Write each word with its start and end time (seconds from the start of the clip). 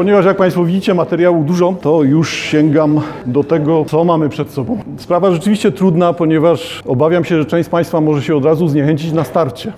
Ponieważ 0.00 0.24
jak 0.24 0.36
Państwo 0.36 0.64
widzicie 0.64 0.94
materiału 0.94 1.44
dużo, 1.44 1.74
to 1.80 2.02
już 2.02 2.34
sięgam 2.34 3.00
do 3.26 3.44
tego, 3.44 3.84
co 3.84 4.04
mamy 4.04 4.28
przed 4.28 4.50
sobą. 4.50 4.78
Sprawa 4.96 5.30
rzeczywiście 5.30 5.72
trudna, 5.72 6.12
ponieważ 6.12 6.82
obawiam 6.86 7.24
się, 7.24 7.36
że 7.38 7.44
część 7.44 7.66
z 7.66 7.70
Państwa 7.70 8.00
może 8.00 8.22
się 8.22 8.36
od 8.36 8.44
razu 8.44 8.68
zniechęcić 8.68 9.12
na 9.12 9.24
starcie. 9.24 9.72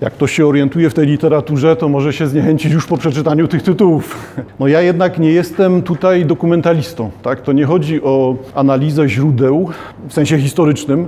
Jak 0.00 0.12
ktoś 0.12 0.32
się 0.32 0.46
orientuje 0.46 0.90
w 0.90 0.94
tej 0.94 1.06
literaturze, 1.06 1.76
to 1.76 1.88
może 1.88 2.12
się 2.12 2.26
zniechęcić 2.26 2.72
już 2.72 2.86
po 2.86 2.96
przeczytaniu 2.96 3.48
tych 3.48 3.62
tytułów. 3.62 4.36
No 4.60 4.68
ja 4.68 4.80
jednak 4.80 5.18
nie 5.18 5.32
jestem 5.32 5.82
tutaj 5.82 6.26
dokumentalistą, 6.26 7.10
tak? 7.22 7.42
To 7.42 7.52
nie 7.52 7.64
chodzi 7.64 8.02
o 8.02 8.36
analizę 8.54 9.08
źródeł 9.08 9.68
w 10.08 10.12
sensie 10.12 10.38
historycznym, 10.38 11.06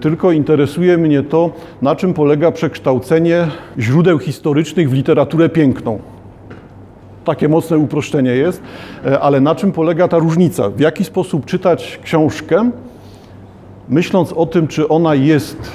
tylko 0.00 0.32
interesuje 0.32 0.98
mnie 0.98 1.22
to, 1.22 1.50
na 1.82 1.96
czym 1.96 2.14
polega 2.14 2.52
przekształcenie 2.52 3.46
źródeł 3.78 4.18
historycznych 4.18 4.90
w 4.90 4.92
literaturę 4.92 5.48
piękną. 5.48 6.13
Takie 7.24 7.48
mocne 7.48 7.78
uproszczenie 7.78 8.30
jest, 8.30 8.62
e, 9.06 9.20
ale 9.20 9.40
na 9.40 9.54
czym 9.54 9.72
polega 9.72 10.08
ta 10.08 10.18
różnica? 10.18 10.70
W 10.70 10.80
jaki 10.80 11.04
sposób 11.04 11.44
czytać 11.44 12.00
książkę, 12.02 12.70
myśląc 13.88 14.32
o 14.32 14.46
tym, 14.46 14.66
czy 14.66 14.88
ona 14.88 15.14
jest 15.14 15.72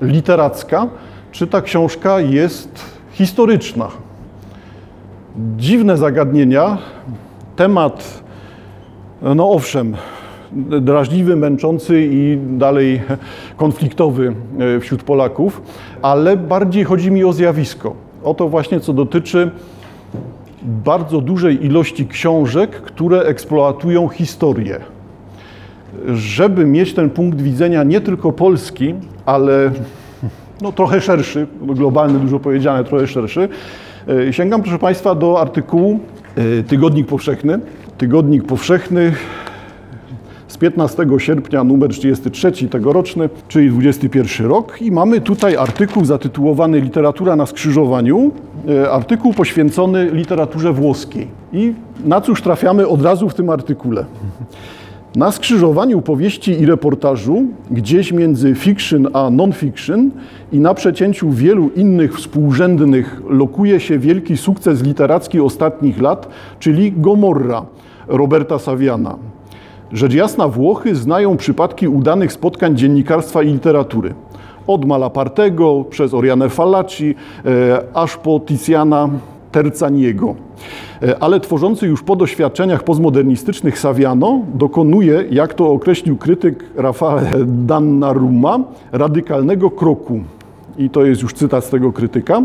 literacka, 0.00 0.88
czy 1.32 1.46
ta 1.46 1.62
książka 1.62 2.20
jest 2.20 2.84
historyczna. 3.12 3.88
Dziwne 5.56 5.96
zagadnienia, 5.96 6.78
temat, 7.56 8.22
no 9.22 9.50
owszem, 9.50 9.96
drażliwy, 10.80 11.36
męczący 11.36 12.08
i 12.10 12.38
dalej 12.58 13.02
konfliktowy 13.56 14.34
e, 14.76 14.80
wśród 14.80 15.02
Polaków, 15.02 15.62
ale 16.02 16.36
bardziej 16.36 16.84
chodzi 16.84 17.10
mi 17.10 17.24
o 17.24 17.32
zjawisko. 17.32 17.94
O 18.24 18.34
to 18.34 18.48
właśnie, 18.48 18.80
co 18.80 18.92
dotyczy 18.92 19.50
bardzo 20.64 21.20
dużej 21.20 21.66
ilości 21.66 22.06
książek, 22.06 22.70
które 22.70 23.22
eksploatują 23.22 24.08
historię. 24.08 24.80
Żeby 26.14 26.64
mieć 26.66 26.94
ten 26.94 27.10
punkt 27.10 27.40
widzenia 27.40 27.82
nie 27.82 28.00
tylko 28.00 28.32
polski, 28.32 28.94
ale 29.26 29.70
no, 30.62 30.72
trochę 30.72 31.00
szerszy, 31.00 31.46
globalny, 31.62 32.18
dużo 32.18 32.40
powiedziane, 32.40 32.84
trochę 32.84 33.06
szerszy. 33.06 33.48
E, 34.28 34.32
sięgam, 34.32 34.62
proszę 34.62 34.78
Państwa, 34.78 35.14
do 35.14 35.40
artykułu 35.40 36.00
e, 36.36 36.62
Tygodnik 36.62 37.06
Powszechny. 37.06 37.58
Tygodnik 37.98 38.44
Powszechny 38.44 39.12
z 40.48 40.56
15 40.56 41.06
sierpnia, 41.18 41.64
numer 41.64 41.90
33 41.90 42.68
tegoroczny, 42.68 43.28
czyli 43.48 43.70
21 43.70 44.46
rok. 44.46 44.82
I 44.82 44.90
mamy 44.90 45.20
tutaj 45.20 45.56
artykuł 45.56 46.04
zatytułowany 46.04 46.80
Literatura 46.80 47.36
na 47.36 47.46
skrzyżowaniu, 47.46 48.32
artykuł 48.90 49.32
poświęcony 49.32 50.10
literaturze 50.12 50.72
włoskiej. 50.72 51.28
I 51.52 51.74
na 52.04 52.20
cóż 52.20 52.42
trafiamy 52.42 52.88
od 52.88 53.02
razu 53.02 53.28
w 53.28 53.34
tym 53.34 53.50
artykule? 53.50 54.04
Na 55.16 55.32
skrzyżowaniu 55.32 56.02
powieści 56.02 56.60
i 56.60 56.66
reportażu, 56.66 57.44
gdzieś 57.70 58.12
między 58.12 58.54
fiction 58.54 59.08
a 59.12 59.30
non-fiction 59.30 60.10
i 60.52 60.60
na 60.60 60.74
przecięciu 60.74 61.30
wielu 61.30 61.70
innych 61.76 62.16
współrzędnych 62.16 63.22
lokuje 63.28 63.80
się 63.80 63.98
wielki 63.98 64.36
sukces 64.36 64.82
literacki 64.82 65.40
ostatnich 65.40 66.02
lat, 66.02 66.28
czyli 66.58 66.92
Gomorra 66.92 67.64
Roberta 68.08 68.58
Saviana. 68.58 69.16
Rzecz 69.92 70.14
jasna, 70.14 70.48
Włochy 70.48 70.94
znają 70.94 71.36
przypadki 71.36 71.88
udanych 71.88 72.32
spotkań 72.32 72.76
dziennikarstwa 72.76 73.42
i 73.42 73.52
literatury. 73.52 74.14
Od 74.66 74.84
Malapartego 74.84 75.84
przez 75.90 76.14
Oriane 76.14 76.48
Fallaci, 76.48 77.14
e, 77.44 77.82
aż 77.94 78.16
po 78.16 78.40
Tiziana 78.40 79.08
Terzaniego. 79.52 80.34
E, 81.02 81.22
ale 81.22 81.40
tworzący 81.40 81.86
już 81.86 82.02
po 82.02 82.16
doświadczeniach 82.16 82.84
postmodernistycznych 82.84 83.78
Saviano 83.78 84.40
dokonuje, 84.54 85.24
jak 85.30 85.54
to 85.54 85.70
określił 85.70 86.16
krytyk 86.16 86.64
Rafael 86.76 87.46
Dannarumma, 87.46 88.58
radykalnego 88.92 89.70
kroku. 89.70 90.20
I 90.78 90.90
to 90.90 91.04
jest 91.04 91.22
już 91.22 91.34
cytat 91.34 91.64
z 91.64 91.70
tego 91.70 91.92
krytyka. 91.92 92.42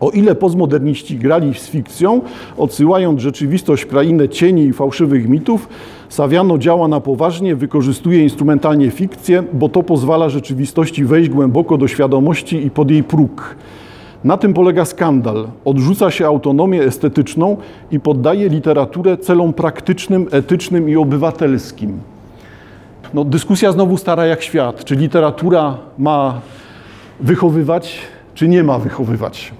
O 0.00 0.10
ile 0.10 0.34
postmoderniści 0.34 1.18
grali 1.18 1.54
z 1.54 1.68
fikcją, 1.68 2.20
odsyłając 2.56 3.20
rzeczywistość 3.20 3.82
w 3.82 3.86
krainę 3.86 4.28
cieni 4.28 4.62
i 4.62 4.72
fałszywych 4.72 5.28
mitów, 5.28 5.68
Saviano 6.08 6.58
działa 6.58 6.88
na 6.88 7.00
poważnie, 7.00 7.56
wykorzystuje 7.56 8.22
instrumentalnie 8.22 8.90
fikcję, 8.90 9.42
bo 9.52 9.68
to 9.68 9.82
pozwala 9.82 10.28
rzeczywistości 10.28 11.04
wejść 11.04 11.30
głęboko 11.30 11.78
do 11.78 11.88
świadomości 11.88 12.66
i 12.66 12.70
pod 12.70 12.90
jej 12.90 13.04
próg. 13.04 13.56
Na 14.24 14.36
tym 14.36 14.54
polega 14.54 14.84
skandal. 14.84 15.48
Odrzuca 15.64 16.10
się 16.10 16.26
autonomię 16.26 16.82
estetyczną 16.82 17.56
i 17.90 18.00
poddaje 18.00 18.48
literaturę 18.48 19.16
celom 19.16 19.52
praktycznym, 19.52 20.26
etycznym 20.30 20.88
i 20.88 20.96
obywatelskim. 20.96 22.00
No, 23.14 23.24
dyskusja 23.24 23.72
znowu 23.72 23.96
stara 23.96 24.26
jak 24.26 24.42
świat. 24.42 24.84
Czy 24.84 24.96
literatura 24.96 25.76
ma 25.98 26.40
wychowywać, 27.20 27.98
czy 28.34 28.48
nie 28.48 28.64
ma 28.64 28.78
wychowywać? 28.78 29.52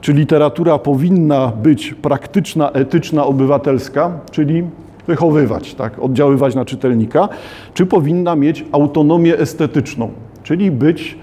Czy 0.00 0.12
literatura 0.12 0.78
powinna 0.78 1.52
być 1.62 1.94
praktyczna, 1.94 2.70
etyczna, 2.70 3.24
obywatelska, 3.24 4.10
czyli 4.30 4.64
wychowywać, 5.06 5.74
tak, 5.74 5.98
oddziaływać 5.98 6.54
na 6.54 6.64
czytelnika, 6.64 7.28
czy 7.74 7.86
powinna 7.86 8.36
mieć 8.36 8.64
autonomię 8.72 9.38
estetyczną, 9.38 10.10
czyli 10.42 10.70
być 10.70 11.18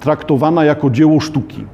traktowana 0.00 0.64
jako 0.64 0.90
dzieło 0.90 1.20
sztuki 1.20 1.64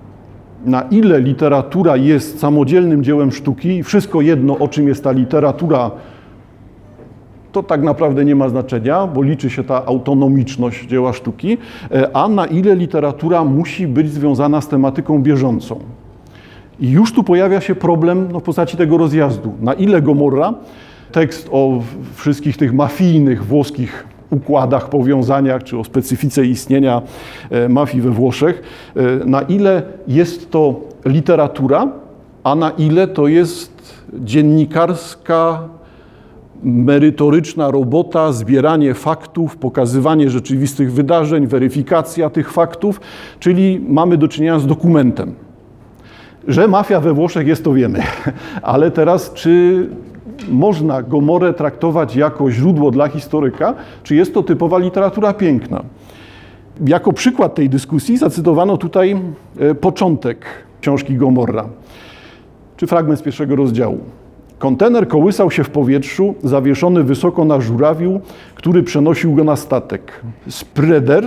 na 0.64 0.82
ile 0.82 1.20
literatura 1.20 1.96
jest 1.96 2.40
samodzielnym 2.40 3.04
dziełem 3.04 3.32
sztuki, 3.32 3.82
wszystko 3.82 4.20
jedno, 4.20 4.58
o 4.58 4.68
czym 4.68 4.88
jest 4.88 5.04
ta 5.04 5.12
literatura, 5.12 5.90
to 7.52 7.62
tak 7.62 7.82
naprawdę 7.82 8.24
nie 8.24 8.36
ma 8.36 8.48
znaczenia, 8.48 9.06
bo 9.06 9.22
liczy 9.22 9.50
się 9.50 9.64
ta 9.64 9.86
autonomiczność 9.86 10.86
dzieła 10.86 11.12
sztuki, 11.12 11.58
e, 11.90 12.16
a 12.16 12.28
na 12.28 12.46
ile 12.46 12.76
literatura 12.76 13.44
musi 13.44 13.86
być 13.86 14.10
związana 14.10 14.60
z 14.60 14.68
tematyką 14.68 15.22
bieżącą. 15.22 15.78
I 16.80 16.90
już 16.90 17.12
tu 17.12 17.24
pojawia 17.24 17.60
się 17.60 17.74
problem 17.74 18.28
no, 18.32 18.40
w 18.40 18.42
postaci 18.42 18.76
tego 18.76 18.98
rozjazdu. 18.98 19.52
Na 19.60 19.72
ile 19.72 20.02
Gomorra, 20.02 20.54
tekst 21.12 21.48
o 21.52 21.82
wszystkich 22.14 22.56
tych 22.56 22.74
mafijnych 22.74 23.44
włoskich 23.44 24.04
układach, 24.30 24.88
powiązaniach 24.88 25.64
czy 25.64 25.78
o 25.78 25.84
specyfice 25.84 26.44
istnienia 26.44 27.02
e, 27.50 27.68
mafii 27.68 28.02
we 28.02 28.10
Włoszech, 28.10 28.62
e, 28.96 29.24
na 29.24 29.42
ile 29.42 29.82
jest 30.08 30.50
to 30.50 30.80
literatura, 31.04 31.88
a 32.44 32.54
na 32.54 32.70
ile 32.70 33.08
to 33.08 33.28
jest 33.28 33.98
dziennikarska, 34.12 35.68
merytoryczna 36.62 37.70
robota, 37.70 38.32
zbieranie 38.32 38.94
faktów, 38.94 39.56
pokazywanie 39.56 40.30
rzeczywistych 40.30 40.92
wydarzeń, 40.92 41.46
weryfikacja 41.46 42.30
tych 42.30 42.52
faktów, 42.52 43.00
czyli 43.40 43.80
mamy 43.88 44.16
do 44.16 44.28
czynienia 44.28 44.58
z 44.58 44.66
dokumentem. 44.66 45.34
Że 46.48 46.68
mafia 46.68 47.00
we 47.00 47.12
Włoszech 47.12 47.46
jest, 47.46 47.64
to 47.64 47.72
wiemy, 47.72 48.02
ale 48.62 48.90
teraz 48.90 49.32
czy 49.34 49.86
można 50.50 51.02
Gomorę 51.02 51.54
traktować 51.54 52.16
jako 52.16 52.50
źródło 52.50 52.90
dla 52.90 53.08
historyka, 53.08 53.74
czy 54.02 54.14
jest 54.14 54.34
to 54.34 54.42
typowa 54.42 54.78
literatura 54.78 55.32
piękna. 55.32 55.82
Jako 56.86 57.12
przykład 57.12 57.54
tej 57.54 57.68
dyskusji 57.68 58.18
zacytowano 58.18 58.76
tutaj 58.76 59.16
e, 59.58 59.74
początek 59.74 60.46
książki 60.80 61.16
Gomorra, 61.16 61.68
czy 62.76 62.86
fragment 62.86 63.20
z 63.20 63.22
pierwszego 63.22 63.56
rozdziału. 63.56 63.98
Kontener 64.58 65.08
kołysał 65.08 65.50
się 65.50 65.64
w 65.64 65.70
powietrzu, 65.70 66.34
zawieszony 66.44 67.04
wysoko 67.04 67.44
na 67.44 67.60
żurawiu, 67.60 68.20
który 68.54 68.82
przenosił 68.82 69.34
go 69.34 69.44
na 69.44 69.56
statek. 69.56 70.20
Spreader, 70.48 71.24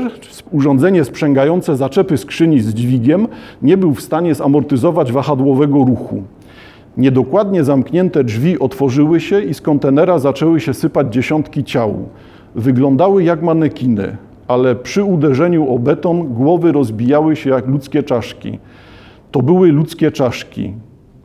urządzenie 0.51 1.03
sprzęgające 1.03 1.75
zaczepy 1.75 2.17
skrzyni 2.17 2.59
z 2.59 2.73
dźwigiem, 2.73 3.27
nie 3.61 3.77
był 3.77 3.93
w 3.93 4.01
stanie 4.01 4.35
zamortyzować 4.35 5.11
wahadłowego 5.11 5.77
ruchu. 5.77 6.23
Niedokładnie 6.97 7.63
zamknięte 7.63 8.23
drzwi 8.23 8.59
otworzyły 8.59 9.19
się 9.19 9.41
i 9.41 9.53
z 9.53 9.61
kontenera 9.61 10.19
zaczęły 10.19 10.59
się 10.59 10.73
sypać 10.73 11.13
dziesiątki 11.13 11.63
ciał. 11.63 12.09
Wyglądały 12.55 13.23
jak 13.23 13.41
manekiny, 13.41 14.17
ale 14.47 14.75
przy 14.75 15.03
uderzeniu 15.03 15.73
o 15.73 15.79
beton 15.79 16.27
głowy 16.27 16.71
rozbijały 16.71 17.35
się 17.35 17.49
jak 17.49 17.67
ludzkie 17.67 18.03
czaszki. 18.03 18.59
To 19.31 19.41
były 19.41 19.71
ludzkie 19.71 20.11
czaszki. 20.11 20.73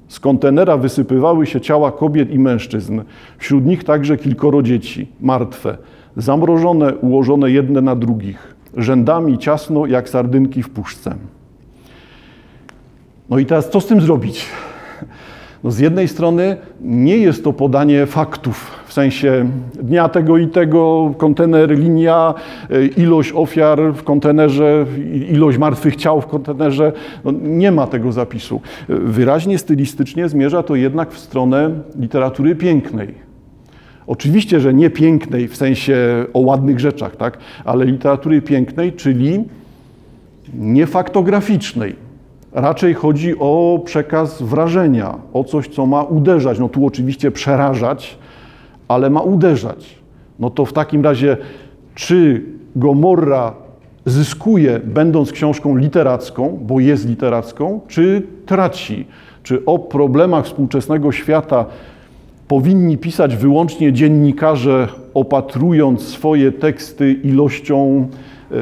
Z 0.08 0.20
kontenera 0.20 0.76
wysypywały 0.76 1.46
się 1.46 1.60
ciała 1.60 1.92
kobiet 1.92 2.30
i 2.30 2.38
mężczyzn, 2.38 3.00
wśród 3.38 3.66
nich 3.66 3.84
także 3.84 4.16
kilkoro 4.16 4.62
dzieci, 4.62 5.08
martwe, 5.20 5.78
zamrożone, 6.16 6.94
ułożone 6.94 7.50
jedne 7.50 7.80
na 7.80 7.96
drugich, 7.96 8.54
rzędami 8.76 9.38
ciasno 9.38 9.86
jak 9.86 10.08
sardynki 10.08 10.62
w 10.62 10.70
puszce. 10.70 11.14
No 13.30 13.38
i 13.38 13.46
teraz 13.46 13.70
co 13.70 13.80
z 13.80 13.86
tym 13.86 14.00
zrobić? 14.00 14.46
No 15.66 15.72
z 15.72 15.78
jednej 15.78 16.08
strony 16.08 16.56
nie 16.80 17.18
jest 17.18 17.44
to 17.44 17.52
podanie 17.52 18.06
faktów, 18.06 18.70
w 18.86 18.92
sensie 18.92 19.50
dnia 19.82 20.08
tego 20.08 20.38
i 20.38 20.48
tego, 20.48 21.14
kontener, 21.18 21.78
linia, 21.78 22.34
y, 22.70 22.86
ilość 22.86 23.32
ofiar 23.34 23.94
w 23.94 24.02
kontenerze, 24.02 24.86
ilość 25.30 25.58
martwych 25.58 25.96
ciał 25.96 26.20
w 26.20 26.26
kontenerze. 26.26 26.92
No 27.24 27.32
nie 27.42 27.72
ma 27.72 27.86
tego 27.86 28.12
zapisu. 28.12 28.60
Wyraźnie 28.88 29.58
stylistycznie 29.58 30.28
zmierza 30.28 30.62
to 30.62 30.74
jednak 30.74 31.12
w 31.12 31.18
stronę 31.18 31.70
literatury 31.98 32.56
pięknej. 32.56 33.14
Oczywiście, 34.06 34.60
że 34.60 34.74
nie 34.74 34.90
pięknej 34.90 35.48
w 35.48 35.56
sensie 35.56 36.26
o 36.34 36.40
ładnych 36.40 36.80
rzeczach, 36.80 37.16
tak? 37.16 37.38
ale 37.64 37.84
literatury 37.84 38.42
pięknej, 38.42 38.92
czyli 38.92 39.44
niefaktograficznej. 40.54 42.06
Raczej 42.56 42.94
chodzi 42.94 43.35
o 43.38 43.81
przekaz 43.85 44.43
wrażenia, 44.43 45.14
o 45.32 45.44
coś, 45.44 45.69
co 45.69 45.87
ma 45.87 46.03
uderzać. 46.03 46.58
No 46.58 46.69
tu 46.69 46.87
oczywiście 46.87 47.31
przerażać, 47.31 48.19
ale 48.88 49.11
ma 49.11 49.20
uderzać. 49.20 49.99
No 50.38 50.50
to 50.50 50.64
w 50.64 50.73
takim 50.73 51.05
razie, 51.05 51.37
czy 51.94 52.43
Gomorra 52.76 53.55
zyskuje, 54.06 54.81
będąc 54.85 55.32
książką 55.32 55.76
literacką, 55.76 56.58
bo 56.62 56.81
jest 56.81 57.08
literacką, 57.08 57.81
czy 57.88 58.23
traci? 58.47 59.06
Czy 59.43 59.64
o 59.64 59.79
problemach 59.79 60.44
współczesnego 60.44 61.12
świata 61.12 61.67
powinni 62.49 62.99
pisać 62.99 63.37
wyłącznie 63.37 63.93
dziennikarze, 63.93 64.88
opatrując 65.14 66.03
swoje 66.03 66.53
teksty 66.53 67.12
ilością 67.12 68.08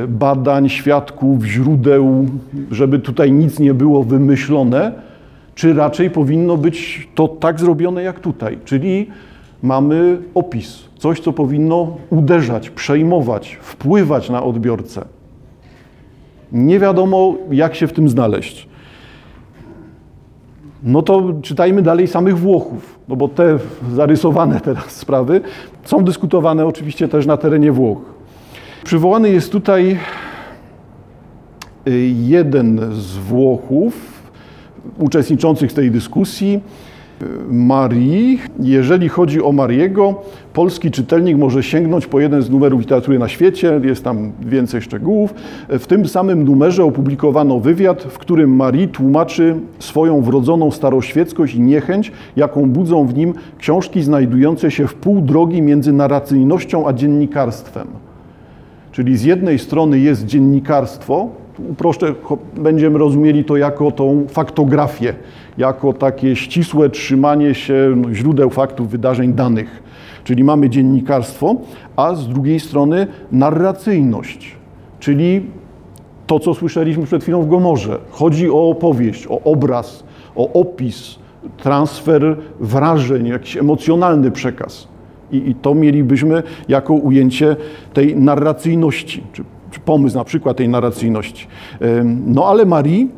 badań, 0.08 0.68
świadków, 0.68 1.44
źródeł, 1.44 2.26
żeby 2.70 2.98
tutaj 2.98 3.32
nic 3.32 3.58
nie 3.58 3.74
było 3.74 4.02
wymyślone, 4.02 4.92
czy 5.54 5.74
raczej 5.74 6.10
powinno 6.10 6.56
być 6.56 7.08
to 7.14 7.28
tak 7.28 7.60
zrobione 7.60 8.02
jak 8.02 8.20
tutaj, 8.20 8.58
czyli 8.64 9.06
mamy 9.62 10.18
opis, 10.34 10.84
coś, 10.98 11.20
co 11.20 11.32
powinno 11.32 11.96
uderzać, 12.10 12.70
przejmować, 12.70 13.58
wpływać 13.62 14.30
na 14.30 14.42
odbiorcę. 14.42 15.04
Nie 16.52 16.78
wiadomo, 16.78 17.34
jak 17.50 17.74
się 17.74 17.86
w 17.86 17.92
tym 17.92 18.08
znaleźć. 18.08 18.68
No 20.82 21.02
to 21.02 21.32
czytajmy 21.42 21.82
dalej 21.82 22.06
samych 22.06 22.38
Włochów, 22.38 22.98
no 23.08 23.16
bo 23.16 23.28
te 23.28 23.58
zarysowane 23.92 24.60
teraz 24.60 24.90
sprawy 24.90 25.40
są 25.84 26.04
dyskutowane 26.04 26.66
oczywiście 26.66 27.08
też 27.08 27.26
na 27.26 27.36
terenie 27.36 27.72
Włoch. 27.72 28.13
Przywołany 28.84 29.30
jest 29.30 29.52
tutaj 29.52 29.98
y, 31.88 32.12
jeden 32.22 32.80
z 32.92 33.16
Włochów 33.16 34.22
uczestniczących 34.98 35.70
w 35.70 35.74
tej 35.74 35.90
dyskusji, 35.90 36.60
Marii. 37.48 38.40
Jeżeli 38.60 39.08
chodzi 39.08 39.42
o 39.42 39.52
Mariego, 39.52 40.22
polski 40.52 40.90
czytelnik 40.90 41.36
może 41.36 41.62
sięgnąć 41.62 42.06
po 42.06 42.20
jeden 42.20 42.42
z 42.42 42.50
numerów 42.50 42.80
literatury 42.80 43.18
na 43.18 43.28
świecie, 43.28 43.80
jest 43.84 44.04
tam 44.04 44.32
więcej 44.40 44.82
szczegółów. 44.82 45.34
W 45.68 45.86
tym 45.86 46.08
samym 46.08 46.44
numerze 46.44 46.84
opublikowano 46.84 47.60
wywiad, 47.60 48.02
w 48.02 48.18
którym 48.18 48.56
Marii 48.56 48.88
tłumaczy 48.88 49.56
swoją 49.78 50.22
wrodzoną 50.22 50.70
staroświeckość 50.70 51.54
i 51.54 51.60
niechęć, 51.60 52.12
jaką 52.36 52.70
budzą 52.70 53.06
w 53.06 53.14
nim 53.14 53.34
książki 53.58 54.02
znajdujące 54.02 54.70
się 54.70 54.86
w 54.86 54.94
pół 54.94 55.20
drogi 55.20 55.62
między 55.62 55.92
narracyjnością 55.92 56.88
a 56.88 56.92
dziennikarstwem. 56.92 57.88
Czyli 58.94 59.16
z 59.16 59.24
jednej 59.24 59.58
strony 59.58 59.98
jest 59.98 60.26
dziennikarstwo, 60.26 61.28
uproszczę, 61.70 62.14
będziemy 62.56 62.98
rozumieli 62.98 63.44
to 63.44 63.56
jako 63.56 63.90
tą 63.90 64.26
faktografię, 64.28 65.14
jako 65.58 65.92
takie 65.92 66.36
ścisłe 66.36 66.90
trzymanie 66.90 67.54
się 67.54 67.92
no, 67.96 68.14
źródeł 68.14 68.50
faktów, 68.50 68.90
wydarzeń, 68.90 69.32
danych. 69.32 69.82
Czyli 70.24 70.44
mamy 70.44 70.70
dziennikarstwo, 70.70 71.56
a 71.96 72.14
z 72.14 72.28
drugiej 72.28 72.60
strony 72.60 73.06
narracyjność, 73.32 74.56
czyli 75.00 75.46
to, 76.26 76.38
co 76.38 76.54
słyszeliśmy 76.54 77.04
przed 77.04 77.22
chwilą 77.22 77.42
w 77.42 77.48
Gomorze. 77.48 77.98
Chodzi 78.10 78.50
o 78.50 78.68
opowieść, 78.68 79.26
o 79.26 79.40
obraz, 79.42 80.04
o 80.36 80.52
opis, 80.52 81.18
transfer 81.56 82.36
wrażeń, 82.60 83.26
jakiś 83.26 83.56
emocjonalny 83.56 84.30
przekaz. 84.30 84.93
I, 85.32 85.50
I, 85.50 85.54
to 85.54 85.74
mielibyśmy 85.74 86.42
jako 86.68 86.94
ujęcie 86.94 87.56
tej 87.92 88.16
narracyjności, 88.16 89.22
czy, 89.32 89.44
czy 89.70 89.80
pomysł 89.80 90.16
na 90.16 90.24
przykład 90.24 90.56
tej 90.56 90.68
narracyjności. 90.68 91.46
No 92.26 92.46
ale 92.46 92.64
Marii 92.64 93.10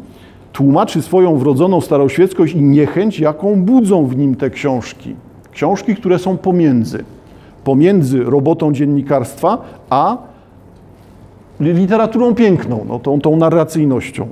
tłumaczy 0.52 1.02
swoją 1.02 1.36
wrodzoną 1.36 1.80
staroświeckość 1.80 2.54
i 2.54 2.62
niechęć, 2.62 3.20
jaką 3.20 3.62
budzą 3.62 4.06
w 4.06 4.16
nim 4.16 4.34
te 4.34 4.50
książki. 4.50 5.14
Książki, 5.52 5.94
które 5.94 6.18
są 6.18 6.36
pomiędzy. 6.36 7.04
Pomiędzy 7.64 8.24
robotą 8.24 8.72
dziennikarstwa, 8.72 9.58
a 9.90 10.16
literaturą 11.60 12.34
piękną, 12.34 12.84
no, 12.88 12.98
tą, 12.98 13.20
tą 13.20 13.36
narracyjnością. 13.36 14.26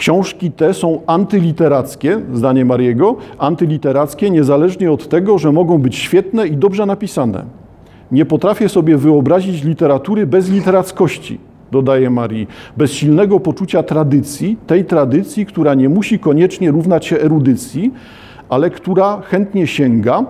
Książki 0.00 0.52
te 0.52 0.74
są 0.74 1.00
antyliterackie, 1.06 2.20
zdanie 2.32 2.64
Mariego, 2.64 3.16
antyliterackie 3.38 4.30
niezależnie 4.30 4.92
od 4.92 5.08
tego, 5.08 5.38
że 5.38 5.52
mogą 5.52 5.78
być 5.78 5.96
świetne 5.96 6.46
i 6.46 6.56
dobrze 6.56 6.86
napisane. 6.86 7.44
Nie 8.12 8.24
potrafię 8.24 8.68
sobie 8.68 8.96
wyobrazić 8.96 9.64
literatury 9.64 10.26
bez 10.26 10.50
literackości 10.50 11.38
dodaje 11.70 12.10
Marii, 12.10 12.46
bez 12.76 12.92
silnego 12.92 13.40
poczucia 13.40 13.82
tradycji, 13.82 14.56
tej 14.66 14.84
tradycji, 14.84 15.46
która 15.46 15.74
nie 15.74 15.88
musi 15.88 16.18
koniecznie 16.18 16.70
równać 16.70 17.06
się 17.06 17.20
erudycji, 17.20 17.92
ale 18.48 18.70
która 18.70 19.20
chętnie 19.20 19.66
sięga 19.66 20.24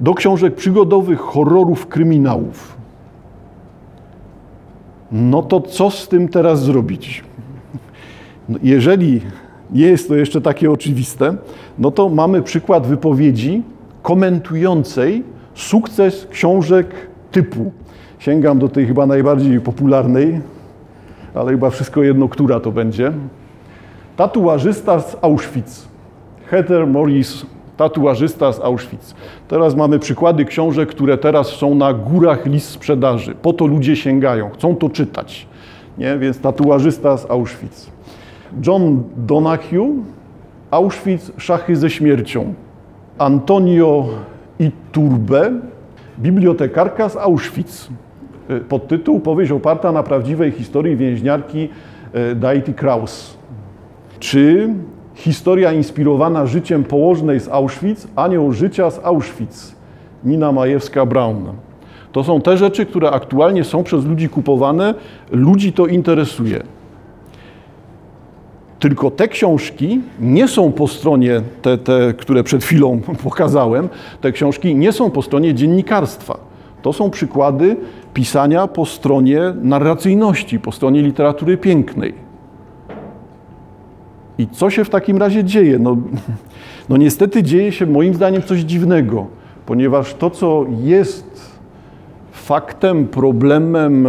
do 0.00 0.14
książek 0.14 0.54
przygodowych, 0.54 1.20
horrorów, 1.20 1.86
kryminałów. 1.86 2.76
No 5.12 5.42
to 5.42 5.60
co 5.60 5.90
z 5.90 6.08
tym 6.08 6.28
teraz 6.28 6.62
zrobić? 6.62 7.24
No 8.48 8.58
jeżeli 8.62 9.20
nie 9.70 9.86
jest 9.86 10.08
to 10.08 10.16
jeszcze 10.16 10.40
takie 10.40 10.70
oczywiste, 10.70 11.36
no 11.78 11.90
to 11.90 12.08
mamy 12.08 12.42
przykład 12.42 12.86
wypowiedzi 12.86 13.62
komentującej 14.02 15.24
sukces 15.54 16.26
książek 16.30 16.86
typu 17.30 17.72
Sięgam 18.18 18.58
do 18.58 18.68
tej 18.68 18.86
chyba 18.86 19.06
najbardziej 19.06 19.60
popularnej, 19.60 20.40
ale 21.34 21.50
chyba 21.50 21.70
wszystko 21.70 22.02
jedno, 22.02 22.28
która 22.28 22.60
to 22.60 22.72
będzie. 22.72 23.12
Tatuażysta 24.16 25.00
z 25.00 25.16
Auschwitz. 25.20 25.88
Heather 26.46 26.86
Morris, 26.86 27.46
tatuażysta 27.76 28.52
z 28.52 28.60
Auschwitz. 28.60 29.14
Teraz 29.48 29.74
mamy 29.76 29.98
przykłady 29.98 30.44
książek, 30.44 30.88
które 30.88 31.18
teraz 31.18 31.46
są 31.46 31.74
na 31.74 31.92
górach 31.92 32.46
list 32.46 32.70
sprzedaży. 32.70 33.34
Po 33.42 33.52
to 33.52 33.66
ludzie 33.66 33.96
sięgają, 33.96 34.50
chcą 34.50 34.76
to 34.76 34.88
czytać. 34.88 35.46
Nie? 35.98 36.18
Więc 36.18 36.40
tatuażysta 36.40 37.16
z 37.16 37.30
Auschwitz. 37.30 37.97
John 38.66 39.02
Donahue, 39.16 40.04
Auschwitz, 40.70 41.32
szachy 41.36 41.76
ze 41.76 41.90
śmiercią. 41.90 42.54
Antonio 43.18 44.08
Iturbe, 44.58 45.52
bibliotekarka 46.18 47.08
z 47.08 47.16
Auschwitz. 47.16 47.88
Y, 48.50 48.60
podtytuł 48.60 49.20
Powieść 49.20 49.52
oparta 49.52 49.92
na 49.92 50.02
prawdziwej 50.02 50.50
historii 50.50 50.96
więźniarki 50.96 51.68
y, 52.32 52.34
Daity 52.34 52.74
Kraus. 52.74 53.38
Czy 54.20 54.68
historia 55.14 55.72
inspirowana 55.72 56.46
życiem 56.46 56.84
położnej 56.84 57.40
z 57.40 57.48
Auschwitz, 57.48 58.08
anioł 58.16 58.52
życia 58.52 58.90
z 58.90 59.00
Auschwitz, 59.04 59.76
Nina 60.24 60.52
Majewska-Braun. 60.52 61.52
To 62.12 62.24
są 62.24 62.40
te 62.40 62.56
rzeczy, 62.56 62.86
które 62.86 63.10
aktualnie 63.10 63.64
są 63.64 63.82
przez 63.82 64.04
ludzi 64.04 64.28
kupowane, 64.28 64.94
ludzi 65.30 65.72
to 65.72 65.86
interesuje. 65.86 66.62
Tylko 68.78 69.10
te 69.10 69.28
książki 69.28 70.00
nie 70.20 70.48
są 70.48 70.72
po 70.72 70.88
stronie, 70.88 71.42
te, 71.62 71.78
te, 71.78 72.14
które 72.18 72.44
przed 72.44 72.64
chwilą 72.64 73.00
pokazałem, 73.24 73.88
te 74.20 74.32
książki 74.32 74.74
nie 74.74 74.92
są 74.92 75.10
po 75.10 75.22
stronie 75.22 75.54
dziennikarstwa. 75.54 76.38
To 76.82 76.92
są 76.92 77.10
przykłady 77.10 77.76
pisania 78.14 78.66
po 78.66 78.86
stronie 78.86 79.40
narracyjności, 79.62 80.60
po 80.60 80.72
stronie 80.72 81.02
literatury 81.02 81.56
pięknej. 81.56 82.14
I 84.38 84.48
co 84.48 84.70
się 84.70 84.84
w 84.84 84.90
takim 84.90 85.18
razie 85.18 85.44
dzieje? 85.44 85.78
No, 85.78 85.96
no 86.88 86.96
niestety 86.96 87.42
dzieje 87.42 87.72
się 87.72 87.86
moim 87.86 88.14
zdaniem 88.14 88.42
coś 88.42 88.60
dziwnego, 88.60 89.26
ponieważ 89.66 90.14
to, 90.14 90.30
co 90.30 90.66
jest 90.82 91.58
faktem, 92.32 93.08
problemem, 93.08 94.08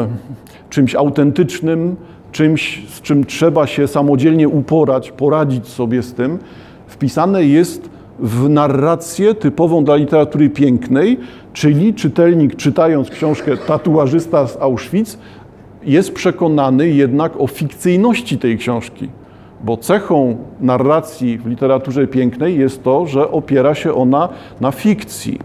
czymś 0.70 0.96
autentycznym, 0.96 1.96
czymś, 2.32 2.84
z 2.90 3.02
czym 3.02 3.26
trzeba 3.26 3.68
się 3.68 3.88
samodzielnie 3.88 4.50
uporać, 4.50 5.12
poradzić 5.12 5.68
sobie 5.68 6.04
z 6.04 6.14
tym, 6.14 6.40
wpisane 6.88 7.44
jest 7.44 7.90
w 8.20 8.50
narrację 8.50 9.36
typową 9.36 9.84
dla 9.84 9.96
literatury 9.96 10.50
pięknej, 10.50 11.18
czyli 11.54 11.94
czytelnik 11.94 12.56
czytając 12.56 13.10
książkę 13.10 13.58
Tatuażysta 13.58 14.48
z 14.48 14.58
Auschwitz 14.58 15.18
jest 15.84 16.14
przekonany 16.14 16.88
jednak 16.88 17.42
o 17.42 17.48
fikcyjności 17.48 18.38
tej 18.38 18.58
książki. 18.58 19.10
bo 19.64 19.78
cechą 19.78 20.38
narracji 20.62 21.38
w 21.38 21.48
literaturze 21.48 22.08
pięknej 22.08 22.60
jest 22.60 22.84
to, 22.84 23.06
że 23.06 23.32
opiera 23.32 23.76
się 23.76 23.94
ona 23.94 24.30
na 24.62 24.72
fikcji. 24.72 25.40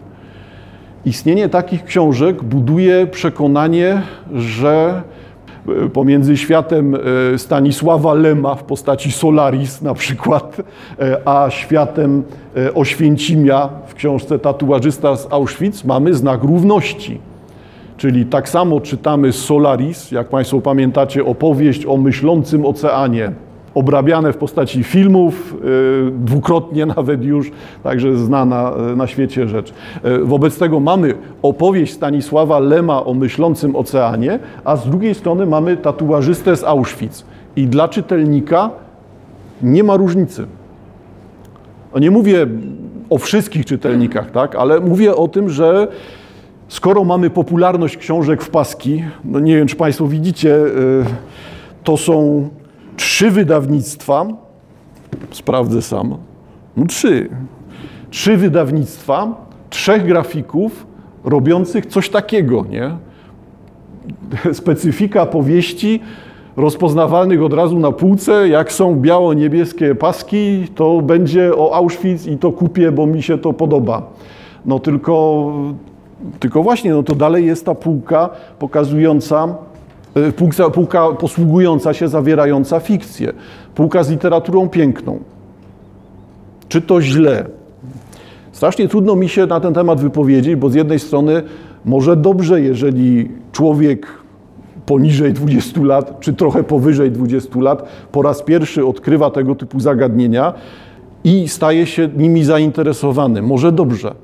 Istnienie 1.05 1.49
takich 1.49 1.85
książek 1.85 2.43
buduje 2.43 3.07
przekonanie, 3.07 4.03
że 4.33 5.03
pomiędzy 5.93 6.37
światem 6.37 6.95
e, 6.95 6.99
Stanisława 7.39 8.15
Lema 8.15 8.55
w 8.55 8.65
postaci 8.65 9.13
Solaris 9.13 9.83
na 9.83 9.95
przykład, 9.95 10.57
e, 10.99 11.29
a 11.29 11.51
światem 11.51 12.23
Oświęcimia 12.75 13.69
w 13.87 13.95
książce 13.95 14.39
Tatuażysta 14.39 15.17
z 15.17 15.33
Auschwitz 15.33 15.85
mamy 15.85 16.15
znak 16.15 16.43
równości. 16.43 17.21
Czyli 17.97 18.27
tak 18.27 18.49
samo 18.49 18.81
czytamy 18.81 19.33
Solaris, 19.33 20.11
jak 20.11 20.29
Państwo 20.29 20.61
pamiętacie, 20.61 21.25
opowieść 21.25 21.87
o 21.87 21.97
myślącym 21.97 22.67
oceanie, 22.67 23.33
obrabiane 23.75 24.33
w 24.33 24.37
postaci 24.37 24.85
filmów, 24.85 25.57
y, 26.09 26.11
dwukrotnie 26.11 26.87
nawet 26.97 27.25
już, 27.25 27.51
także 27.83 28.17
znana 28.17 28.73
y, 28.93 28.97
na 28.97 29.07
świecie 29.07 29.49
rzecz. 29.49 29.73
Y, 30.05 30.19
wobec 30.25 30.59
tego 30.59 30.81
mamy 30.81 31.15
opowieść 31.43 31.93
Stanisława 31.93 32.59
Lema 32.59 33.05
o 33.05 33.15
myślącym 33.15 33.77
oceanie, 33.77 34.39
a 34.65 34.77
z 34.77 34.89
drugiej 34.89 35.15
strony 35.15 35.47
mamy 35.47 35.77
tatuażystę 35.77 36.57
z 36.57 36.65
Auschwitz. 36.65 37.25
I 37.57 37.67
dla 37.67 37.89
czytelnika 37.89 38.71
nie 39.63 39.85
ma 39.85 39.97
różnicy. 39.97 40.47
No 41.95 42.01
nie 42.01 42.11
mówię 42.11 42.47
o 43.11 43.19
wszystkich 43.19 43.67
czytelnikach, 43.67 44.31
tak, 44.31 44.57
ale 44.57 44.81
mówię 44.81 45.17
o 45.17 45.29
tym, 45.29 45.51
że 45.51 45.89
skoro 46.69 47.05
mamy 47.05 47.31
popularność 47.31 47.97
książek 47.97 48.43
w 48.43 48.51
paski, 48.51 49.05
no 49.25 49.41
nie 49.41 49.57
wiem, 49.57 49.67
czy 49.67 49.77
Państwo 49.77 50.07
widzicie, 50.07 50.57
to 51.85 51.97
są 51.97 52.49
trzy 52.97 53.31
wydawnictwa, 53.31 54.27
sprawdzę 55.31 55.83
sam, 55.83 56.17
no 56.77 56.87
trzy, 56.87 57.29
trzy 58.11 58.37
wydawnictwa, 58.37 59.47
trzech 59.71 60.07
grafików 60.07 60.87
robiących 61.25 61.87
coś 61.87 62.09
takiego, 62.09 62.65
nie? 62.71 62.91
Specyfika 64.53 65.27
powieści 65.27 66.01
rozpoznawalnych 66.57 67.43
od 67.43 67.53
razu 67.53 67.79
na 67.79 67.93
półce, 67.93 68.49
jak 68.49 68.73
są 68.73 68.97
biało-niebieskie 69.01 69.95
paski, 69.95 70.67
to 70.75 71.03
będzie 71.03 71.57
o 71.57 71.75
Auschwitz 71.75 72.27
i 72.27 72.39
to 72.39 72.53
kupię, 72.53 72.93
bo 72.93 73.07
mi 73.07 73.23
się 73.23 73.39
to 73.39 73.53
podoba. 73.53 74.03
No 74.67 74.79
tylko, 74.79 75.53
tylko 76.41 76.63
właśnie, 76.63 76.91
no 76.91 77.03
to 77.03 77.15
dalej 77.15 77.47
jest 77.47 77.67
ta 77.67 77.75
półka 77.75 78.31
pokazująca 78.59 79.55
półka, 80.37 80.71
półka 80.71 81.09
posługująca 81.09 81.95
się, 81.95 82.09
zawierająca 82.09 82.81
fikcję. 82.81 83.33
Półka 83.75 84.03
z 84.03 84.11
literaturą 84.11 84.69
piękną. 84.69 85.19
Czy 86.69 86.83
to 86.83 87.03
źle? 87.03 87.47
Strasznie 88.53 88.89
trudno 88.89 89.17
mi 89.17 89.29
się 89.29 89.47
na 89.47 89.61
ten 89.61 89.75
temat 89.75 90.01
wypowiedzieć, 90.01 90.57
bo 90.57 90.71
z 90.71 90.75
jednej 90.75 90.99
strony 90.99 91.43
może 91.85 92.17
dobrze, 92.17 92.61
jeżeli 92.61 93.29
człowiek 93.53 94.07
poniżej 94.87 95.33
20 95.33 95.83
lat, 95.83 96.21
czy 96.21 96.33
trochę 96.33 96.65
powyżej 96.65 97.11
20 97.11 97.61
lat, 97.61 97.89
po 98.13 98.23
raz 98.23 98.43
pierwszy 98.43 98.87
odkrywa 98.87 99.31
tego 99.31 99.55
typu 99.55 99.81
zagadnienia 99.81 100.53
i 101.25 101.49
staje 101.49 101.87
się 101.87 102.09
nimi 102.17 102.45
zainteresowany. 102.45 103.43
Może 103.43 103.73
dobrze. 103.73 104.15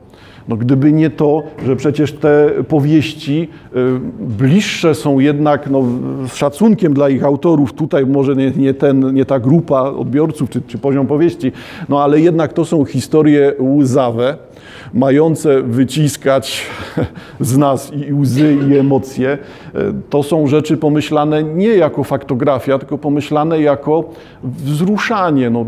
No 0.49 0.57
gdyby 0.57 0.93
nie 0.93 1.11
to, 1.11 1.43
że 1.67 1.77
przecież 1.77 2.13
te 2.13 2.51
powieści 2.69 3.49
y, 3.77 4.01
bliższe 4.21 4.95
są 4.95 5.19
jednak 5.19 5.71
no, 5.71 5.85
z 6.29 6.35
szacunkiem 6.35 6.95
dla 6.95 7.09
ich 7.09 7.25
autorów, 7.25 7.73
tutaj 7.73 8.07
może 8.07 8.37
nie, 8.37 8.51
nie, 8.51 8.75
ten, 8.75 9.15
nie 9.15 9.25
ta 9.25 9.41
grupa 9.41 9.83
odbiorców 9.83 10.51
czy, 10.51 10.63
czy 10.63 10.79
poziom 10.79 11.07
powieści, 11.07 11.53
no 11.89 12.03
ale 12.03 12.21
jednak 12.21 12.53
to 12.53 12.65
są 12.65 12.85
historie 12.85 13.53
łzawe, 13.59 14.37
mające 14.95 15.63
wyciskać 15.63 16.67
z 17.41 17.57
nas 17.57 17.93
i 18.09 18.13
łzy, 18.13 18.57
i 18.71 18.77
emocje, 18.77 19.39
to 20.11 20.23
są 20.23 20.47
rzeczy 20.47 20.77
pomyślane 20.77 21.43
nie 21.43 21.69
jako 21.69 22.05
faktografia, 22.05 22.79
tylko 22.79 22.99
pomyślane 22.99 23.61
jako 23.61 24.05
wzruszanie, 24.45 25.51
no, 25.51 25.67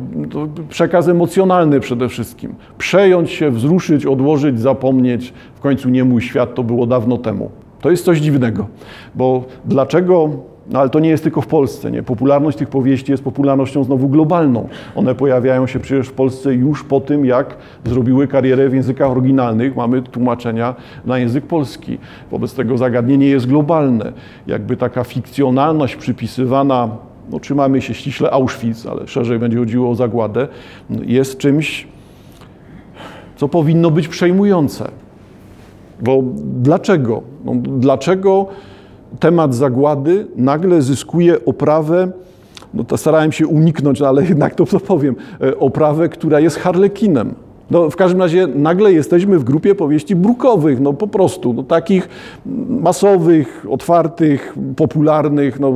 przekaz 0.69 1.09
emocjonalny 1.09 1.81
przede 1.81 2.09
wszystkim. 2.09 2.55
Przejąć 2.79 3.31
się, 3.31 3.50
wzruszyć, 3.50 4.07
odłożyć, 4.07 4.61
zapomnieć. 4.73 5.33
W 5.55 5.61
końcu 5.61 5.88
nie 5.88 6.05
mój 6.05 6.23
świat, 6.23 6.55
to 6.55 6.62
było 6.62 6.87
dawno 6.87 7.19
temu. 7.19 7.50
To 7.81 7.91
jest 7.91 8.05
coś 8.05 8.19
dziwnego, 8.19 8.67
bo 9.14 9.45
dlaczego 9.64 10.31
no 10.71 10.81
ale 10.81 10.91
to 10.91 11.00
nie 11.00 11.09
jest 11.09 11.23
tylko 11.23 11.41
w 11.41 11.47
Polsce. 11.47 11.91
Nie? 11.91 12.02
Popularność 12.02 12.59
tych 12.59 12.69
powieści 12.69 13.12
jest 13.12 13.25
popularnością 13.25 13.85
znowu 13.85 14.09
globalną. 14.09 14.69
One 14.95 15.14
pojawiają 15.14 15.67
się 15.67 15.81
przecież 15.81 16.09
w 16.09 16.12
Polsce 16.12 16.55
już 16.55 16.85
po 16.85 17.00
tym, 17.00 17.25
jak 17.25 17.57
zrobiły 17.85 18.29
karierę 18.29 18.69
w 18.69 18.75
językach 18.75 19.11
oryginalnych. 19.11 19.76
Mamy 19.76 20.02
tłumaczenia 20.02 20.75
na 21.05 21.19
język 21.19 21.47
polski. 21.47 21.99
Wobec 22.31 22.55
tego 22.55 22.79
zagadnienie 22.79 23.26
jest 23.26 23.47
globalne. 23.47 24.12
Jakby 24.47 24.76
taka 24.76 25.05
fikcjonalność 25.05 25.97
przypisywana, 25.97 26.88
no, 27.31 27.41
trzymamy 27.41 27.81
się 27.81 27.95
ściśle 27.95 28.31
Auschwitz, 28.31 28.87
ale 28.91 29.07
szerzej 29.07 29.38
będzie 29.38 29.59
chodziło 29.59 29.91
o 29.91 29.95
zagładę, 29.95 30.49
jest 30.91 31.38
czymś, 31.38 31.87
co 33.42 33.49
powinno 33.49 33.90
być 33.90 34.08
przejmujące. 34.08 34.88
Bo 36.00 36.22
dlaczego? 36.44 37.22
No, 37.44 37.52
dlaczego 37.56 38.46
temat 39.20 39.54
zagłady 39.54 40.26
nagle 40.37 40.82
zyskuje 40.82 41.44
oprawę, 41.44 42.12
no 42.75 42.84
to 42.84 42.96
starałem 42.96 43.32
się 43.32 43.46
uniknąć, 43.46 44.00
no 44.00 44.08
ale 44.08 44.25
jednak 44.25 44.54
to, 44.54 44.66
to 44.66 44.80
powiem, 44.80 45.16
e, 45.40 45.58
oprawę, 45.58 46.08
która 46.08 46.40
jest 46.40 46.56
harlekinem. 46.56 47.34
No, 47.70 47.90
w 47.90 47.96
każdym 47.96 48.20
razie 48.20 48.46
nagle 48.46 48.92
jesteśmy 48.92 49.38
w 49.38 49.44
grupie 49.44 49.75
powieści 49.75 50.16
brukowych, 50.16 50.80
no 50.80 50.92
po 50.92 51.06
prostu, 51.06 51.52
no, 51.52 51.62
takich 51.62 52.08
masowych, 52.68 53.66
otwartych, 53.70 54.54
popularnych, 54.76 55.61
no, 55.61 55.72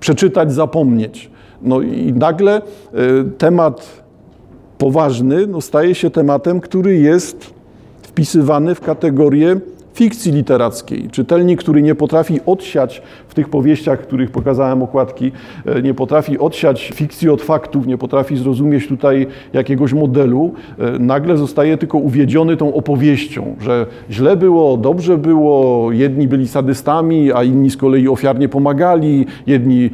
przeczytać, 0.00 0.52
zapomnieć. 0.52 1.30
No 1.62 1.80
i 1.80 2.12
nagle 2.12 2.62
y, 2.62 3.24
temat 3.38 4.05
poważny 4.78 5.46
no, 5.46 5.60
staje 5.60 5.94
się 5.94 6.10
tematem, 6.10 6.60
który 6.60 6.96
jest 6.96 7.50
wpisywany 8.02 8.74
w 8.74 8.80
kategorię 8.80 9.56
fikcji 9.96 10.32
literackiej. 10.32 11.08
Czytelnik, 11.10 11.60
który 11.60 11.82
nie 11.82 11.94
potrafi 11.94 12.40
odsiać 12.46 13.02
w 13.28 13.34
tych 13.34 13.48
powieściach, 13.48 14.00
których 14.00 14.30
pokazałem 14.30 14.82
okładki, 14.82 15.32
e, 15.66 15.82
nie 15.82 15.94
potrafi 15.94 16.38
odsiać 16.38 16.92
fikcji 16.94 17.28
od 17.28 17.42
faktów, 17.42 17.86
nie 17.86 17.98
potrafi 17.98 18.36
zrozumieć 18.36 18.88
tutaj 18.88 19.26
jakiegoś 19.52 19.92
modelu, 19.92 20.52
e, 20.78 20.98
nagle 20.98 21.36
zostaje 21.36 21.78
tylko 21.78 21.98
uwiedziony 21.98 22.56
tą 22.56 22.74
opowieścią, 22.74 23.56
że 23.60 23.86
źle 24.10 24.36
było, 24.36 24.76
dobrze 24.76 25.18
było, 25.18 25.92
jedni 25.92 26.28
byli 26.28 26.48
sadystami, 26.48 27.32
a 27.32 27.44
inni 27.44 27.70
z 27.70 27.76
kolei 27.76 28.08
ofiarnie 28.08 28.48
pomagali, 28.48 29.26
jedni 29.46 29.84
e, 29.84 29.90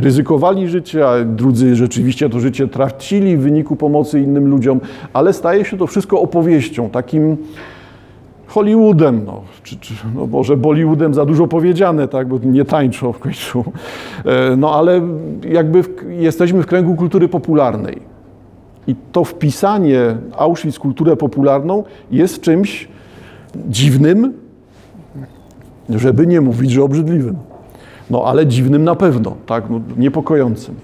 ryzykowali 0.00 0.68
życie, 0.68 1.08
a 1.08 1.24
drudzy 1.24 1.76
rzeczywiście 1.76 2.30
to 2.30 2.40
życie 2.40 2.68
tracili 2.68 3.36
w 3.36 3.40
wyniku 3.40 3.76
pomocy 3.76 4.20
innym 4.20 4.50
ludziom, 4.50 4.80
ale 5.12 5.32
staje 5.32 5.64
się 5.64 5.78
to 5.78 5.86
wszystko 5.86 6.20
opowieścią, 6.20 6.90
takim 6.90 7.36
Hollywoodem, 8.56 9.24
no, 9.26 9.40
czy, 9.62 9.76
czy, 9.76 9.94
no 10.14 10.26
może 10.26 10.56
Bollywoodem 10.56 11.14
za 11.14 11.26
dużo 11.26 11.46
powiedziane, 11.46 12.08
tak, 12.08 12.28
bo 12.28 12.38
nie 12.38 12.64
tańczą 12.64 13.12
w 13.12 13.18
końcu. 13.18 13.64
E, 14.24 14.56
no 14.56 14.74
ale 14.74 15.00
jakby 15.50 15.82
w, 15.82 15.88
jesteśmy 16.08 16.62
w 16.62 16.66
kręgu 16.66 16.94
kultury 16.94 17.28
popularnej. 17.28 18.00
I 18.86 18.94
to 19.12 19.24
wpisanie 19.24 20.16
Auschwitz 20.36 20.76
w 20.76 20.78
kulturę 20.78 21.16
popularną 21.16 21.84
jest 22.10 22.40
czymś 22.40 22.88
dziwnym, 23.68 24.32
żeby 25.90 26.26
nie 26.26 26.40
mówić, 26.40 26.70
że 26.70 26.82
obrzydliwym. 26.82 27.36
No 28.10 28.24
ale 28.24 28.46
dziwnym 28.46 28.84
na 28.84 28.94
pewno, 28.94 29.36
tak, 29.46 29.70
no, 29.70 29.80
niepokojącym. 29.96 30.74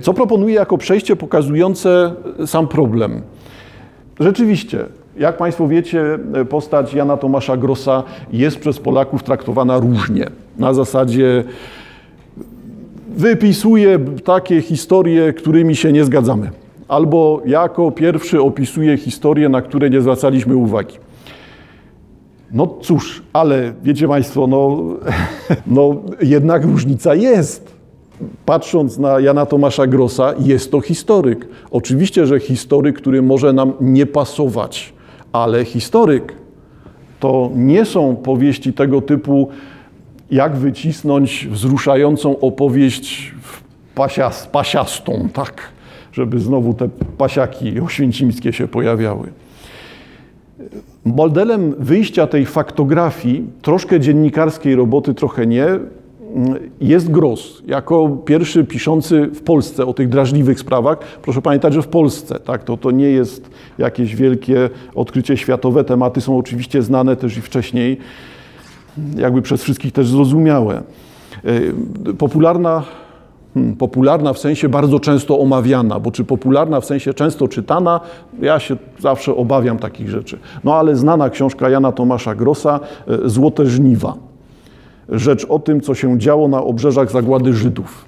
Co 0.00 0.14
proponuję 0.14 0.54
jako 0.54 0.78
przejście 0.78 1.16
pokazujące 1.16 2.14
sam 2.46 2.68
problem? 2.68 3.22
Rzeczywiście, 4.20 4.84
jak 5.16 5.36
Państwo 5.36 5.68
wiecie, 5.68 6.18
postać 6.48 6.94
Jana 6.94 7.16
Tomasza 7.16 7.56
Grossa 7.56 8.02
jest 8.32 8.58
przez 8.58 8.78
Polaków 8.78 9.22
traktowana 9.22 9.78
różnie. 9.78 10.26
Na 10.58 10.74
zasadzie 10.74 11.44
wypisuje 13.08 13.98
takie 14.24 14.62
historie, 14.62 15.32
którymi 15.32 15.76
się 15.76 15.92
nie 15.92 16.04
zgadzamy. 16.04 16.50
Albo 16.88 17.42
jako 17.46 17.90
pierwszy 17.90 18.42
opisuje 18.42 18.96
historie, 18.96 19.48
na 19.48 19.62
które 19.62 19.90
nie 19.90 20.00
zwracaliśmy 20.00 20.56
uwagi. 20.56 20.96
No 22.52 22.74
cóż, 22.80 23.22
ale 23.32 23.72
wiecie 23.82 24.08
Państwo, 24.08 24.46
no, 24.46 24.82
no 25.66 25.96
jednak 26.22 26.64
różnica 26.64 27.14
jest. 27.14 27.74
Patrząc 28.46 28.98
na 28.98 29.20
Jana 29.20 29.46
Tomasza 29.46 29.86
Grossa, 29.86 30.34
jest 30.38 30.70
to 30.70 30.80
historyk. 30.80 31.48
Oczywiście, 31.70 32.26
że 32.26 32.40
historyk, 32.40 32.96
który 32.96 33.22
może 33.22 33.52
nam 33.52 33.72
nie 33.80 34.06
pasować 34.06 34.93
ale 35.34 35.64
historyk 35.64 36.32
to 37.20 37.50
nie 37.54 37.84
są 37.84 38.16
powieści 38.16 38.72
tego 38.72 39.00
typu, 39.00 39.48
jak 40.30 40.56
wycisnąć 40.56 41.48
wzruszającą 41.50 42.40
opowieść 42.40 43.34
pasias, 43.94 44.46
pasiastą, 44.46 45.28
tak, 45.32 45.62
żeby 46.12 46.40
znowu 46.40 46.74
te 46.74 46.88
pasiaki 47.18 47.80
oświęcimskie 47.80 48.52
się 48.52 48.68
pojawiały. 48.68 49.32
Modelem 51.04 51.74
wyjścia 51.78 52.26
tej 52.26 52.46
faktografii, 52.46 53.46
troszkę 53.62 54.00
dziennikarskiej 54.00 54.74
roboty, 54.74 55.14
trochę 55.14 55.46
nie, 55.46 55.66
jest 56.80 57.10
Gross, 57.10 57.62
jako 57.66 58.08
pierwszy 58.08 58.64
piszący 58.64 59.26
w 59.26 59.42
Polsce 59.42 59.86
o 59.86 59.94
tych 59.94 60.08
drażliwych 60.08 60.60
sprawach. 60.60 60.98
Proszę 61.22 61.42
pamiętać, 61.42 61.74
że 61.74 61.82
w 61.82 61.88
Polsce, 61.88 62.40
tak, 62.40 62.64
to, 62.64 62.76
to 62.76 62.90
nie 62.90 63.10
jest 63.10 63.50
jakieś 63.78 64.16
wielkie 64.16 64.70
odkrycie 64.94 65.36
światowe. 65.36 65.84
Tematy 65.84 66.20
są 66.20 66.38
oczywiście 66.38 66.82
znane 66.82 67.16
też 67.16 67.36
i 67.36 67.40
wcześniej, 67.42 67.98
jakby 69.16 69.42
przez 69.42 69.62
wszystkich 69.62 69.92
też 69.92 70.08
zrozumiałe. 70.08 70.82
E, 71.44 72.12
popularna, 72.18 72.82
hmm, 73.54 73.76
popularna 73.76 74.32
w 74.32 74.38
sensie 74.38 74.68
bardzo 74.68 75.00
często 75.00 75.40
omawiana, 75.40 76.00
bo 76.00 76.10
czy 76.10 76.24
popularna 76.24 76.80
w 76.80 76.84
sensie 76.84 77.14
często 77.14 77.48
czytana, 77.48 78.00
ja 78.40 78.60
się 78.60 78.76
zawsze 78.98 79.36
obawiam 79.36 79.78
takich 79.78 80.10
rzeczy. 80.10 80.38
No 80.64 80.74
ale 80.74 80.96
znana 80.96 81.30
książka 81.30 81.68
Jana 81.68 81.92
Tomasza 81.92 82.34
Grossa, 82.34 82.80
e, 83.08 83.28
Złote 83.28 83.66
żniwa 83.66 84.33
rzecz 85.08 85.46
o 85.48 85.58
tym, 85.58 85.80
co 85.80 85.94
się 85.94 86.18
działo 86.18 86.48
na 86.48 86.62
obrzeżach 86.62 87.10
zagłady 87.10 87.54
Żydów. 87.54 88.04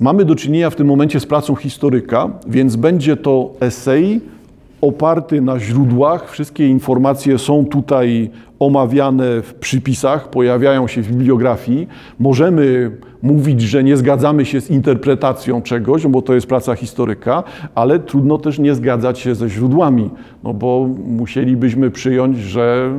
Mamy 0.00 0.24
do 0.24 0.34
czynienia 0.34 0.70
w 0.70 0.76
tym 0.76 0.86
momencie 0.86 1.20
z 1.20 1.26
pracą 1.26 1.54
historyka, 1.54 2.30
więc 2.46 2.76
będzie 2.76 3.16
to 3.16 3.50
esej 3.60 4.20
oparty 4.80 5.40
na 5.40 5.60
źródłach. 5.60 6.30
Wszystkie 6.30 6.68
informacje 6.68 7.38
są 7.38 7.66
tutaj 7.66 8.30
omawiane 8.58 9.42
w 9.42 9.54
przypisach, 9.54 10.30
pojawiają 10.30 10.86
się 10.86 11.02
w 11.02 11.08
bibliografii. 11.08 11.88
Możemy 12.18 12.90
mówić, 13.22 13.60
że 13.60 13.84
nie 13.84 13.96
zgadzamy 13.96 14.44
się 14.44 14.60
z 14.60 14.70
interpretacją 14.70 15.62
czegoś, 15.62 16.06
bo 16.06 16.22
to 16.22 16.34
jest 16.34 16.46
praca 16.46 16.74
historyka, 16.74 17.44
ale 17.74 17.98
trudno 17.98 18.38
też 18.38 18.58
nie 18.58 18.74
zgadzać 18.74 19.18
się 19.18 19.34
ze 19.34 19.48
źródłami, 19.48 20.10
no 20.44 20.54
bo 20.54 20.88
musielibyśmy 21.06 21.90
przyjąć, 21.90 22.38
że 22.38 22.92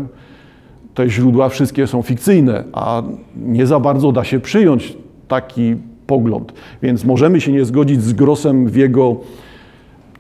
te 1.00 1.10
źródła 1.10 1.50
wszystkie 1.50 1.88
są 1.88 2.02
fikcyjne, 2.02 2.64
a 2.74 3.04
nie 3.36 3.66
za 3.66 3.80
bardzo 3.80 4.12
da 4.12 4.24
się 4.24 4.40
przyjąć 4.40 4.98
taki 5.28 5.76
pogląd. 6.08 6.54
Więc 6.82 7.06
możemy 7.06 7.42
się 7.42 7.52
nie 7.52 7.66
zgodzić 7.66 8.04
z 8.04 8.14
Grossem 8.14 8.68
w 8.68 8.76
jego 8.76 9.16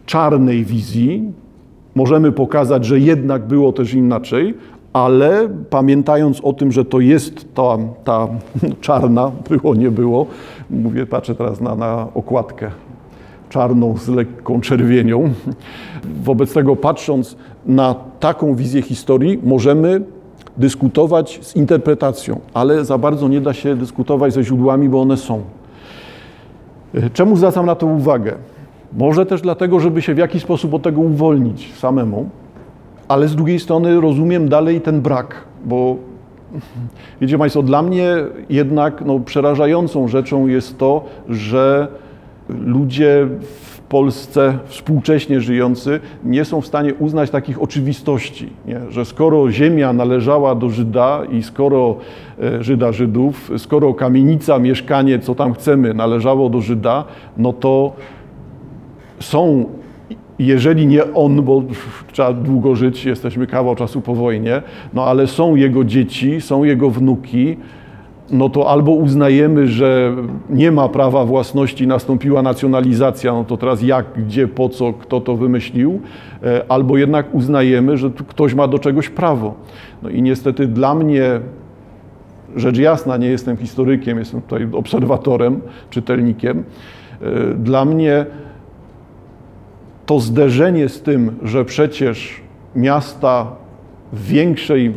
czarnej 0.06 0.66
wizji, 0.66 1.32
możemy 1.96 2.32
pokazać, 2.32 2.86
że 2.86 3.00
jednak 3.00 3.48
było 3.48 3.74
też 3.74 3.94
inaczej, 3.94 4.54
ale 4.94 5.50
pamiętając 5.70 6.42
o 6.42 6.54
tym, 6.54 6.72
że 6.72 6.86
to 6.86 7.00
jest 7.00 7.54
ta, 7.54 7.78
ta 8.04 8.28
czarna, 8.82 9.32
było, 9.50 9.76
nie 9.76 9.92
było, 9.92 10.26
mówię, 10.70 11.06
patrzę 11.06 11.36
teraz 11.36 11.62
na, 11.62 11.76
na 11.76 12.08
okładkę 12.14 12.72
czarną 13.50 13.98
z 13.98 14.08
lekką 14.08 14.62
czerwienią. 14.62 15.34
Wobec 16.24 16.54
tego, 16.54 16.76
patrząc 16.76 17.38
na 17.66 17.96
taką 18.20 18.56
wizję 18.56 18.82
historii, 18.82 19.40
możemy 19.44 20.02
dyskutować 20.60 21.40
z 21.42 21.56
interpretacją, 21.56 22.40
ale 22.54 22.86
za 22.86 22.98
bardzo 22.98 23.28
nie 23.28 23.42
da 23.42 23.54
się 23.54 23.76
dyskutować 23.76 24.34
ze 24.34 24.44
źródłami, 24.44 24.90
bo 24.90 25.02
one 25.02 25.18
są. 25.18 25.42
E, 26.94 27.10
czemu 27.10 27.36
zwracam 27.36 27.66
na 27.66 27.76
to 27.76 27.88
uwagę? 27.88 28.36
Może 28.94 29.26
też 29.26 29.42
dlatego, 29.42 29.80
żeby 29.80 30.02
się 30.02 30.14
w 30.14 30.18
jakiś 30.18 30.44
sposób 30.44 30.74
od 30.74 30.82
tego 30.82 31.02
uwolnić 31.02 31.74
samemu, 31.74 32.30
ale 33.08 33.28
z 33.28 33.36
drugiej 33.36 33.60
strony 33.60 34.02
rozumiem 34.02 34.50
dalej 34.50 34.82
ten 34.82 35.02
brak, 35.02 35.36
bo 35.66 35.96
wiecie 37.22 37.38
Państwo, 37.38 37.64
dla 37.64 37.82
mnie 37.82 38.16
jednak 38.50 39.06
no, 39.06 39.20
przerażającą 39.20 40.08
rzeczą 40.08 40.48
jest 40.48 40.78
to, 40.78 41.06
że 41.30 41.88
ludzie 42.50 43.28
Polsce 43.90 44.58
współcześnie 44.66 45.42
żyjący 45.42 46.00
nie 46.24 46.46
są 46.46 46.62
w 46.62 46.68
stanie 46.68 46.94
uznać 46.94 47.30
takich 47.30 47.62
oczywistości, 47.62 48.50
nie? 48.66 48.80
że 48.90 49.06
skoro 49.06 49.52
ziemia 49.52 49.94
należała 49.94 50.56
do 50.56 50.70
Żyda 50.70 51.22
i 51.32 51.44
skoro 51.44 51.96
e, 52.42 52.64
Żyda 52.64 52.92
Żydów, 52.92 53.52
skoro 53.58 53.94
kamienica, 53.94 54.60
mieszkanie, 54.60 55.20
co 55.20 55.36
tam 55.36 55.54
chcemy, 55.54 55.94
należało 55.94 56.50
do 56.50 56.62
Żyda, 56.62 57.06
no 57.38 57.54
to 57.54 57.94
są, 59.20 59.66
jeżeli 60.40 60.88
nie 60.88 61.14
on, 61.14 61.42
bo 61.42 61.64
trzeba 62.12 62.34
długo 62.34 62.76
żyć, 62.76 63.06
jesteśmy 63.06 63.48
kawał 63.48 63.76
czasu 63.76 64.02
po 64.02 64.16
wojnie, 64.16 64.62
no 64.94 65.06
ale 65.06 65.28
są 65.28 65.56
jego 65.56 65.84
dzieci, 65.84 66.42
są 66.42 66.64
jego 66.64 66.90
wnuki, 66.90 67.58
no 68.32 68.50
to 68.50 68.70
albo 68.70 68.92
uznajemy, 68.92 69.68
że 69.68 70.16
nie 70.50 70.72
ma 70.72 70.90
prawa 70.90 71.26
własności, 71.26 71.88
nastąpiła 71.88 72.42
nacjonalizacja, 72.42 73.34
no 73.34 73.44
to 73.44 73.58
teraz 73.58 73.82
jak, 73.82 74.06
gdzie, 74.26 74.48
po 74.48 74.70
co, 74.70 74.94
kto 74.94 75.22
to 75.22 75.36
wymyślił, 75.36 76.00
e, 76.44 76.64
albo 76.70 76.98
jednak 76.98 77.36
uznajemy, 77.36 77.98
że 77.98 78.10
ktoś 78.28 78.54
ma 78.54 78.68
do 78.68 78.80
czegoś 78.80 79.10
prawo. 79.10 79.56
No 80.04 80.10
i 80.10 80.22
niestety 80.22 80.68
dla 80.68 80.96
mnie, 80.96 81.40
rzecz 82.56 82.78
jasna, 82.78 83.18
nie 83.18 83.28
jestem 83.28 83.58
historykiem, 83.58 84.20
jestem 84.20 84.42
tutaj 84.42 84.68
obserwatorem, 84.72 85.62
czytelnikiem, 85.90 86.64
e, 87.22 87.54
dla 87.54 87.86
mnie 87.86 88.26
to 90.06 90.20
zderzenie 90.20 90.90
z 90.90 91.02
tym, 91.02 91.36
że 91.44 91.66
przecież 91.66 92.42
miasta 92.76 93.48
w 94.14 94.28
większej 94.28 94.94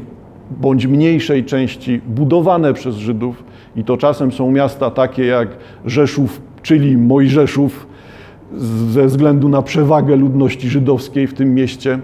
bądź 0.60 0.86
mniejszej 0.86 1.44
części 1.44 2.00
budowane 2.06 2.74
przez 2.74 2.96
Żydów 2.96 3.44
i 3.76 3.84
to 3.84 3.96
czasem 3.96 4.32
są 4.32 4.50
miasta 4.50 4.90
takie 4.90 5.26
jak 5.26 5.48
Rzeszów, 5.84 6.40
czyli 6.62 6.96
Mojżeszów, 6.96 7.86
ze 8.90 9.06
względu 9.06 9.48
na 9.48 9.62
przewagę 9.62 10.16
ludności 10.16 10.68
żydowskiej 10.68 11.26
w 11.26 11.34
tym 11.34 11.54
mieście. 11.54 11.98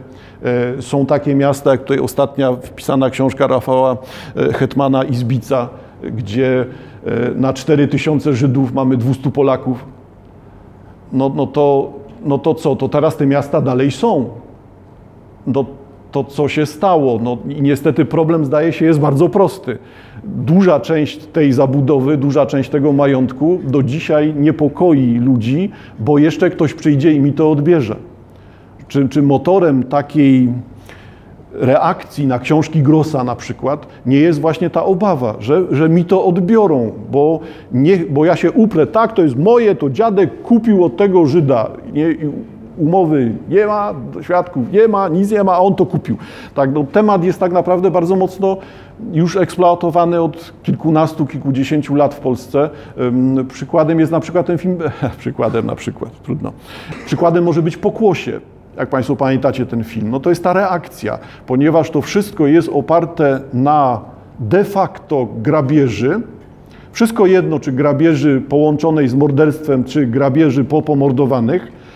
E, 0.78 0.82
są 0.82 1.06
takie 1.06 1.34
miasta, 1.34 1.70
jak 1.70 1.80
tutaj 1.80 1.98
ostatnia 1.98 2.52
wpisana 2.52 3.10
książka 3.10 3.46
Rafała 3.46 3.96
e, 4.36 4.52
Hetmana 4.52 5.04
Izbica, 5.04 5.68
gdzie 6.16 6.66
e, 7.06 7.34
na 7.34 7.52
4000 7.52 8.32
Żydów 8.32 8.72
mamy 8.72 8.96
200 8.96 9.30
Polaków. 9.30 9.84
No, 11.12 11.32
no, 11.34 11.46
to, 11.46 11.92
no 12.24 12.38
to 12.38 12.54
co? 12.54 12.76
To 12.76 12.88
teraz 12.88 13.16
te 13.16 13.26
miasta 13.26 13.60
dalej 13.60 13.90
są. 13.90 14.28
No, 15.46 15.64
to, 16.24 16.30
co 16.30 16.48
się 16.48 16.66
stało. 16.66 17.20
No, 17.22 17.38
niestety 17.44 18.04
problem, 18.04 18.44
zdaje 18.44 18.72
się, 18.72 18.84
jest 18.84 19.00
bardzo 19.00 19.28
prosty. 19.28 19.78
Duża 20.24 20.80
część 20.80 21.26
tej 21.26 21.52
zabudowy, 21.52 22.16
duża 22.16 22.46
część 22.46 22.70
tego 22.70 22.92
majątku 22.92 23.58
do 23.64 23.82
dzisiaj 23.82 24.34
niepokoi 24.34 25.18
ludzi, 25.18 25.70
bo 25.98 26.18
jeszcze 26.18 26.50
ktoś 26.50 26.74
przyjdzie 26.74 27.12
i 27.12 27.20
mi 27.20 27.32
to 27.32 27.50
odbierze. 27.50 27.96
Czy, 28.88 29.08
czy 29.08 29.22
motorem 29.22 29.82
takiej 29.82 30.48
reakcji 31.52 32.26
na 32.26 32.38
książki 32.38 32.82
Grossa 32.82 33.24
na 33.24 33.36
przykład 33.36 33.86
nie 34.06 34.16
jest 34.16 34.40
właśnie 34.40 34.70
ta 34.70 34.84
obawa, 34.84 35.34
że, 35.40 35.64
że 35.70 35.88
mi 35.88 36.04
to 36.04 36.24
odbiorą, 36.24 36.92
bo, 37.10 37.40
nie, 37.72 37.96
bo 37.96 38.24
ja 38.24 38.36
się 38.36 38.52
uprę, 38.52 38.86
tak, 38.86 39.12
to 39.12 39.22
jest 39.22 39.36
moje, 39.36 39.74
to 39.74 39.90
dziadek 39.90 40.42
kupił 40.42 40.84
od 40.84 40.96
tego 40.96 41.26
Żyda. 41.26 41.70
Nie, 41.92 42.14
umowy 42.78 43.32
nie 43.48 43.66
ma, 43.66 43.94
świadków 44.22 44.72
nie 44.72 44.88
ma, 44.88 45.08
nic 45.08 45.30
nie 45.30 45.44
ma, 45.44 45.52
a 45.52 45.58
on 45.58 45.74
to 45.74 45.86
kupił. 45.86 46.16
Tak, 46.54 46.72
no, 46.72 46.84
temat 46.84 47.24
jest 47.24 47.40
tak 47.40 47.52
naprawdę 47.52 47.90
bardzo 47.90 48.16
mocno 48.16 48.56
już 49.12 49.36
eksploatowany 49.36 50.22
od 50.22 50.52
kilkunastu, 50.62 51.26
kilkudziesięciu 51.26 51.94
lat 51.94 52.14
w 52.14 52.20
Polsce. 52.20 52.70
Przykładem 53.48 54.00
jest 54.00 54.12
na 54.12 54.20
przykład 54.20 54.46
ten 54.46 54.58
film, 54.58 54.78
przykładem 55.18 55.66
na 55.66 55.74
przykład, 55.74 56.22
trudno. 56.22 56.52
Przykładem 57.06 57.44
może 57.44 57.62
być 57.62 57.76
Pokłosie. 57.76 58.40
Jak 58.76 58.88
Państwo 58.88 59.16
pamiętacie 59.16 59.66
ten 59.66 59.84
film, 59.84 60.10
no 60.10 60.20
to 60.20 60.30
jest 60.30 60.44
ta 60.44 60.52
reakcja, 60.52 61.18
ponieważ 61.46 61.90
to 61.90 62.02
wszystko 62.02 62.46
jest 62.46 62.68
oparte 62.72 63.40
na 63.52 64.00
de 64.38 64.64
facto 64.64 65.28
grabieży, 65.42 66.20
wszystko 66.92 67.26
jedno, 67.26 67.60
czy 67.60 67.72
grabieży 67.72 68.42
połączonej 68.48 69.08
z 69.08 69.14
morderstwem, 69.14 69.84
czy 69.84 70.06
grabieży 70.06 70.64
popomordowanych, 70.64 71.72
E, 71.72 71.87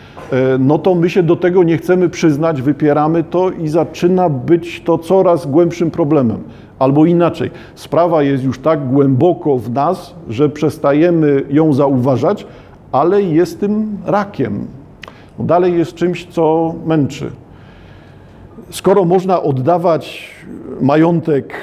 no 0.59 0.79
to 0.79 0.95
my 0.95 1.11
się 1.11 1.23
do 1.23 1.37
tego 1.37 1.63
nie 1.63 1.79
chcemy 1.79 2.09
przyznać, 2.09 2.63
wypieramy 2.63 3.25
to 3.25 3.51
i 3.51 3.69
zaczyna 3.69 4.29
być 4.29 4.83
to 4.85 4.99
coraz 4.99 5.47
głębszym 5.47 5.91
problemem. 5.91 6.43
Albo 6.79 7.07
inaczej, 7.07 7.51
sprawa 7.75 8.23
jest 8.23 8.45
już 8.45 8.59
tak 8.59 8.89
głęboko 8.89 9.59
w 9.59 9.71
nas, 9.71 10.15
że 10.29 10.49
przestajemy 10.49 11.43
ją 11.51 11.73
zauważać, 11.73 12.47
ale 12.93 13.23
jest 13.23 13.61
tym 13.61 13.99
rakiem. 14.07 14.67
No 15.39 15.45
dalej 15.45 15.79
jest 15.79 15.95
czymś, 15.95 16.27
co 16.27 16.75
męczy. 16.87 17.31
Skoro 18.71 19.05
można 19.05 19.43
oddawać 19.43 20.31
majątek 20.81 21.55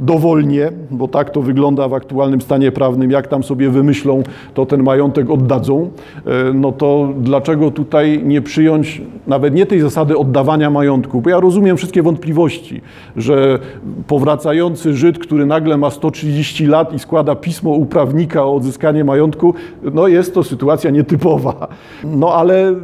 dowolnie, 0.00 0.72
bo 0.90 1.08
tak 1.08 1.30
to 1.30 1.42
wygląda 1.42 1.88
w 1.88 1.94
aktualnym 1.94 2.40
stanie 2.40 2.72
prawnym, 2.72 3.10
jak 3.10 3.26
tam 3.26 3.42
sobie 3.42 3.70
wymyślą, 3.70 4.22
to 4.54 4.66
ten 4.66 4.82
majątek 4.82 5.30
oddadzą, 5.30 5.90
e, 6.26 6.52
no 6.54 6.72
to 6.72 7.08
dlaczego 7.20 7.70
tutaj 7.70 8.22
nie 8.24 8.42
przyjąć 8.42 9.02
nawet 9.26 9.54
nie 9.54 9.66
tej 9.66 9.80
zasady 9.80 10.18
oddawania 10.18 10.70
majątku? 10.70 11.20
Bo 11.20 11.30
ja 11.30 11.40
rozumiem 11.40 11.76
wszystkie 11.76 12.02
wątpliwości, 12.02 12.80
że 13.16 13.58
powracający 14.06 14.94
Żyd, 14.94 15.18
który 15.18 15.46
nagle 15.46 15.76
ma 15.76 15.90
130 15.90 16.66
lat 16.66 16.94
i 16.94 16.98
składa 16.98 17.34
pismo 17.34 17.70
u 17.70 17.86
prawnika 17.86 18.44
o 18.44 18.54
odzyskanie 18.54 19.04
majątku, 19.04 19.54
no 19.94 20.08
jest 20.08 20.34
to 20.34 20.42
sytuacja 20.42 20.90
nietypowa. 20.90 21.68
No 22.04 22.34
ale, 22.34 22.74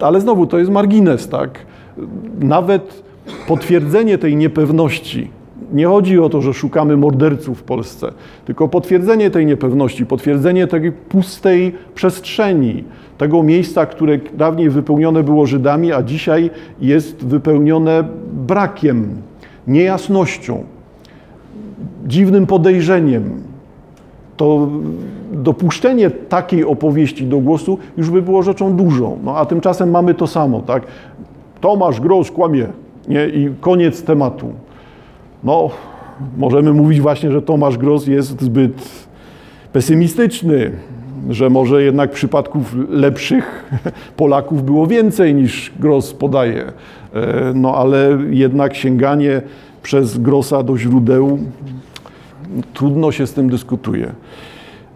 ale 0.00 0.20
znowu 0.20 0.46
to 0.46 0.58
jest 0.58 0.70
margines, 0.70 1.28
tak? 1.28 1.58
Nawet 2.40 3.02
potwierdzenie 3.48 4.18
tej 4.18 4.36
niepewności 4.36 5.41
nie 5.72 5.86
chodzi 5.86 6.18
o 6.18 6.28
to, 6.28 6.42
że 6.42 6.54
szukamy 6.54 6.96
morderców 6.96 7.58
w 7.58 7.62
Polsce, 7.62 8.12
tylko 8.44 8.68
potwierdzenie 8.68 9.30
tej 9.30 9.46
niepewności, 9.46 10.06
potwierdzenie 10.06 10.66
tej 10.66 10.92
pustej 10.92 11.74
przestrzeni, 11.94 12.84
tego 13.18 13.42
miejsca, 13.42 13.86
które 13.86 14.18
dawniej 14.18 14.70
wypełnione 14.70 15.22
było 15.22 15.46
Żydami, 15.46 15.92
a 15.92 16.02
dzisiaj 16.02 16.50
jest 16.80 17.26
wypełnione 17.26 18.04
brakiem, 18.32 19.08
niejasnością, 19.66 20.64
dziwnym 22.06 22.46
podejrzeniem. 22.46 23.42
To 24.36 24.68
dopuszczenie 25.32 26.10
takiej 26.10 26.64
opowieści 26.64 27.26
do 27.26 27.38
głosu 27.38 27.78
już 27.96 28.10
by 28.10 28.22
było 28.22 28.42
rzeczą 28.42 28.76
dużą. 28.76 29.18
No, 29.24 29.36
a 29.36 29.46
tymczasem 29.46 29.90
mamy 29.90 30.14
to 30.14 30.26
samo, 30.26 30.60
tak? 30.60 30.82
Tomasz 31.60 32.00
Gross 32.00 32.30
kłamie 32.30 32.66
nie? 33.08 33.26
i 33.26 33.50
koniec 33.60 34.02
tematu. 34.02 34.52
No, 35.44 35.70
możemy 36.36 36.72
mówić 36.72 37.00
właśnie, 37.00 37.32
że 37.32 37.42
Tomasz 37.42 37.78
Gross 37.78 38.06
jest 38.06 38.40
zbyt 38.40 39.06
pesymistyczny, 39.72 40.70
że 41.30 41.50
może 41.50 41.82
jednak 41.82 42.10
przypadków 42.10 42.76
lepszych 42.88 43.64
Polaków 44.16 44.64
było 44.64 44.86
więcej 44.86 45.34
niż 45.34 45.72
Gross 45.80 46.12
podaje. 46.12 46.64
E, 47.14 47.52
no 47.54 47.76
ale 47.76 48.18
jednak 48.30 48.74
sięganie 48.74 49.42
przez 49.82 50.18
Grossa 50.18 50.62
do 50.62 50.78
źródeł, 50.78 51.38
trudno 52.74 53.12
się 53.12 53.26
z 53.26 53.32
tym 53.32 53.50
dyskutuje. 53.50 54.12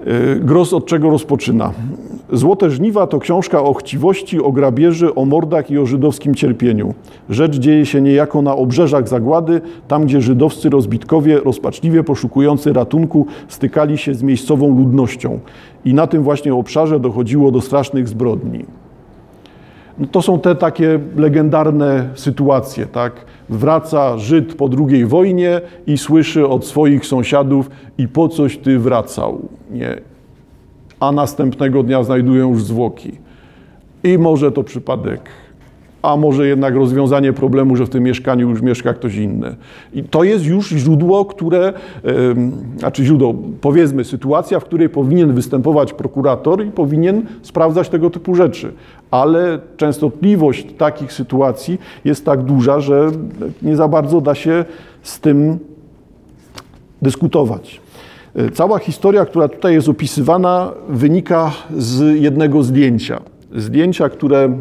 E, 0.06 0.36
Gross 0.36 0.72
od 0.72 0.86
czego 0.86 1.10
rozpoczyna? 1.10 1.72
Złote 2.32 2.70
żniwa 2.70 3.06
to 3.06 3.18
książka 3.18 3.62
o 3.62 3.74
chciwości, 3.74 4.42
o 4.42 4.52
grabieży, 4.52 5.14
o 5.14 5.24
mordach 5.24 5.70
i 5.70 5.78
o 5.78 5.86
żydowskim 5.86 6.34
cierpieniu. 6.34 6.94
Rzecz 7.30 7.58
dzieje 7.58 7.86
się 7.86 8.00
niejako 8.00 8.42
na 8.42 8.56
obrzeżach 8.56 9.08
zagłady, 9.08 9.60
tam 9.88 10.04
gdzie 10.04 10.20
żydowscy 10.20 10.70
rozbitkowie, 10.70 11.40
rozpaczliwie 11.40 12.04
poszukujący 12.04 12.72
ratunku, 12.72 13.26
stykali 13.48 13.98
się 13.98 14.14
z 14.14 14.22
miejscową 14.22 14.78
ludnością. 14.78 15.38
I 15.84 15.94
na 15.94 16.06
tym 16.06 16.22
właśnie 16.22 16.54
obszarze 16.54 17.00
dochodziło 17.00 17.50
do 17.50 17.60
strasznych 17.60 18.08
zbrodni. 18.08 18.64
No 19.98 20.06
to 20.06 20.22
są 20.22 20.40
te 20.40 20.54
takie 20.54 21.00
legendarne 21.16 22.08
sytuacje, 22.14 22.86
tak? 22.86 23.12
Wraca 23.48 24.18
Żyd 24.18 24.54
po 24.54 24.68
II 24.88 25.06
wojnie 25.06 25.60
i 25.86 25.98
słyszy 25.98 26.48
od 26.48 26.66
swoich 26.66 27.06
sąsiadów 27.06 27.70
i 27.98 28.08
po 28.08 28.28
coś 28.28 28.58
ty 28.58 28.78
wracał, 28.78 29.48
nie? 29.70 29.96
A 31.00 31.12
następnego 31.12 31.82
dnia 31.82 32.02
znajdują 32.02 32.50
już 32.50 32.64
zwłoki. 32.64 33.12
I 34.04 34.18
może 34.18 34.52
to 34.52 34.62
przypadek, 34.62 35.20
a 36.02 36.16
może 36.16 36.46
jednak 36.46 36.74
rozwiązanie 36.74 37.32
problemu, 37.32 37.76
że 37.76 37.86
w 37.86 37.88
tym 37.88 38.02
mieszkaniu 38.02 38.50
już 38.50 38.62
mieszka 38.62 38.94
ktoś 38.94 39.14
inny. 39.14 39.56
I 39.94 40.02
to 40.02 40.24
jest 40.24 40.44
już 40.44 40.68
źródło, 40.68 41.24
które, 41.24 41.72
znaczy 42.78 43.04
źródło, 43.04 43.34
powiedzmy, 43.60 44.04
sytuacja, 44.04 44.60
w 44.60 44.64
której 44.64 44.88
powinien 44.88 45.32
występować 45.32 45.92
prokurator 45.92 46.66
i 46.66 46.70
powinien 46.70 47.22
sprawdzać 47.42 47.88
tego 47.88 48.10
typu 48.10 48.34
rzeczy. 48.34 48.72
Ale 49.10 49.58
częstotliwość 49.76 50.66
takich 50.78 51.12
sytuacji 51.12 51.78
jest 52.04 52.24
tak 52.24 52.42
duża, 52.42 52.80
że 52.80 53.10
nie 53.62 53.76
za 53.76 53.88
bardzo 53.88 54.20
da 54.20 54.34
się 54.34 54.64
z 55.02 55.20
tym 55.20 55.58
dyskutować. 57.02 57.80
Cała 58.52 58.78
historia, 58.78 59.24
która 59.24 59.48
tutaj 59.48 59.74
jest 59.74 59.88
opisywana, 59.88 60.72
wynika 60.88 61.52
z 61.76 62.20
jednego 62.20 62.62
zdjęcia. 62.62 63.20
Zdjęcia, 63.56 64.08
które 64.08 64.58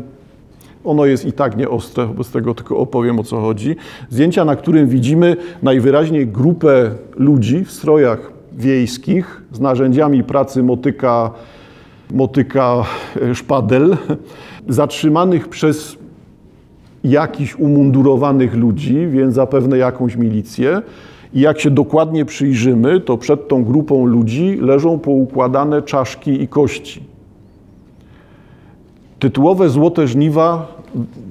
ono 0.86 1.06
jest 1.06 1.26
i 1.26 1.34
tak 1.34 1.58
nieostre, 1.58 2.06
wobec 2.06 2.32
tego 2.32 2.54
tylko 2.54 2.78
opowiem 2.78 3.20
o 3.20 3.24
co 3.24 3.42
chodzi. 3.42 3.76
Zdjęcia, 4.10 4.46
na 4.46 4.56
którym 4.56 4.88
widzimy 4.88 5.38
najwyraźniej 5.64 6.28
grupę 6.28 6.92
ludzi 7.16 7.66
w 7.66 7.72
strojach 7.72 8.32
wiejskich 8.58 9.42
z 9.52 9.60
narzędziami 9.60 10.24
pracy 10.24 10.64
motyka, 10.64 11.32
motyka 12.14 12.84
e, 13.22 13.36
szpadel, 13.36 13.98
zatrzymanych 14.68 15.48
przez 15.50 15.98
jakichś 17.04 17.56
umundurowanych 17.56 18.56
ludzi, 18.56 19.08
więc 19.08 19.34
zapewne 19.34 19.78
jakąś 19.78 20.16
milicję. 20.16 20.82
I 21.34 21.40
jak 21.40 21.60
się 21.60 21.70
dokładnie 21.72 22.26
przyjrzymy, 22.26 23.00
to 23.00 23.18
przed 23.18 23.48
tą 23.48 23.64
grupą 23.64 24.06
ludzi 24.06 24.58
leżą 24.62 25.00
poukładane 25.00 25.82
czaszki 25.82 26.42
i 26.42 26.48
kości. 26.48 27.04
Tytułowe 29.20 29.70
Złote 29.70 30.08
Żniwa, 30.08 30.75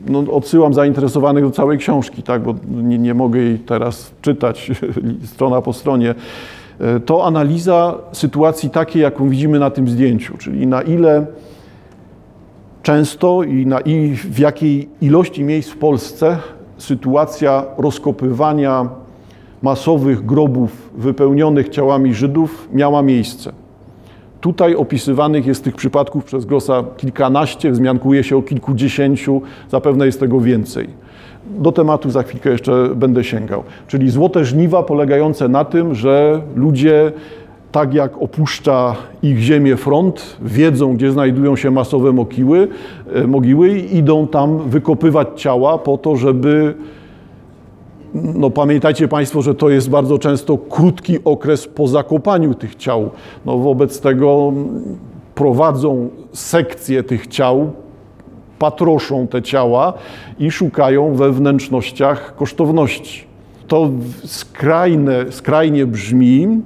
no 0.08 0.18
odsyłam 0.32 0.74
zainteresowanych 0.74 1.44
do 1.44 1.50
całej 1.50 1.78
książki, 1.78 2.22
tak, 2.22 2.42
bo 2.42 2.54
nie, 2.68 2.98
nie 2.98 3.14
mogę 3.14 3.40
jej 3.40 3.58
teraz 3.58 4.14
czytać 4.22 4.70
strona 5.34 5.62
po 5.62 5.72
stronie. 5.72 6.14
To 7.06 7.26
analiza 7.26 7.98
sytuacji 8.12 8.70
takiej, 8.70 9.02
jaką 9.02 9.28
widzimy 9.28 9.58
na 9.58 9.70
tym 9.70 9.88
zdjęciu, 9.88 10.38
czyli 10.38 10.66
na 10.66 10.82
ile 10.82 11.26
często 12.82 13.42
i, 13.42 13.66
na, 13.66 13.80
i 13.80 14.16
w 14.16 14.38
jakiej 14.38 14.88
ilości 15.00 15.44
miejsc 15.44 15.70
w 15.70 15.76
Polsce 15.76 16.38
sytuacja 16.78 17.64
rozkopywania 17.78 18.88
masowych 19.62 20.26
grobów 20.26 20.90
wypełnionych 20.94 21.68
ciałami 21.68 22.14
Żydów 22.14 22.68
miała 22.72 23.02
miejsce. 23.02 23.63
Tutaj 24.44 24.74
opisywanych 24.74 25.46
jest 25.46 25.64
tych 25.64 25.74
przypadków 25.74 26.24
przez 26.24 26.44
Grossa 26.44 26.84
kilkanaście, 26.96 27.70
wzmiankuje 27.70 28.24
się 28.24 28.36
o 28.36 28.42
kilkudziesięciu, 28.42 29.42
zapewne 29.70 30.06
jest 30.06 30.20
tego 30.20 30.40
więcej. 30.40 30.88
Do 31.46 31.72
tematu 31.72 32.10
za 32.10 32.22
chwilkę 32.22 32.50
jeszcze 32.50 32.88
będę 32.96 33.24
sięgał. 33.24 33.62
Czyli 33.88 34.10
złote 34.10 34.44
żniwa 34.44 34.82
polegające 34.82 35.48
na 35.48 35.64
tym, 35.64 35.94
że 35.94 36.42
ludzie, 36.56 37.12
tak 37.72 37.94
jak 37.94 38.22
opuszcza 38.22 38.96
ich 39.22 39.38
ziemię 39.38 39.76
front, 39.76 40.36
wiedzą, 40.42 40.96
gdzie 40.96 41.12
znajdują 41.12 41.56
się 41.56 41.70
masowe 41.70 42.12
mogiły, 42.12 42.68
e, 43.14 43.26
mogiły 43.26 43.78
i 43.78 43.96
idą 43.96 44.26
tam 44.26 44.58
wykopywać 44.58 45.28
ciała 45.36 45.78
po 45.78 45.98
to, 45.98 46.16
żeby 46.16 46.74
no 48.14 48.50
pamiętajcie 48.50 49.08
Państwo, 49.08 49.42
że 49.42 49.54
to 49.54 49.70
jest 49.70 49.90
bardzo 49.90 50.18
często 50.18 50.58
krótki 50.58 51.18
okres 51.24 51.68
po 51.68 51.88
zakopaniu 51.88 52.54
tych 52.54 52.74
ciał. 52.74 53.10
No 53.46 53.58
wobec 53.58 54.00
tego 54.00 54.52
prowadzą 55.34 56.08
sekcje 56.32 57.02
tych 57.02 57.26
ciał, 57.26 57.72
patroszą 58.58 59.26
te 59.26 59.42
ciała 59.42 59.92
i 60.38 60.50
szukają 60.50 61.14
we 61.14 61.32
wnętrznościach 61.32 62.36
kosztowności. 62.36 63.33
To 63.68 63.90
skrajne, 64.24 65.32
skrajnie 65.32 65.86
brzmi, 65.86 66.62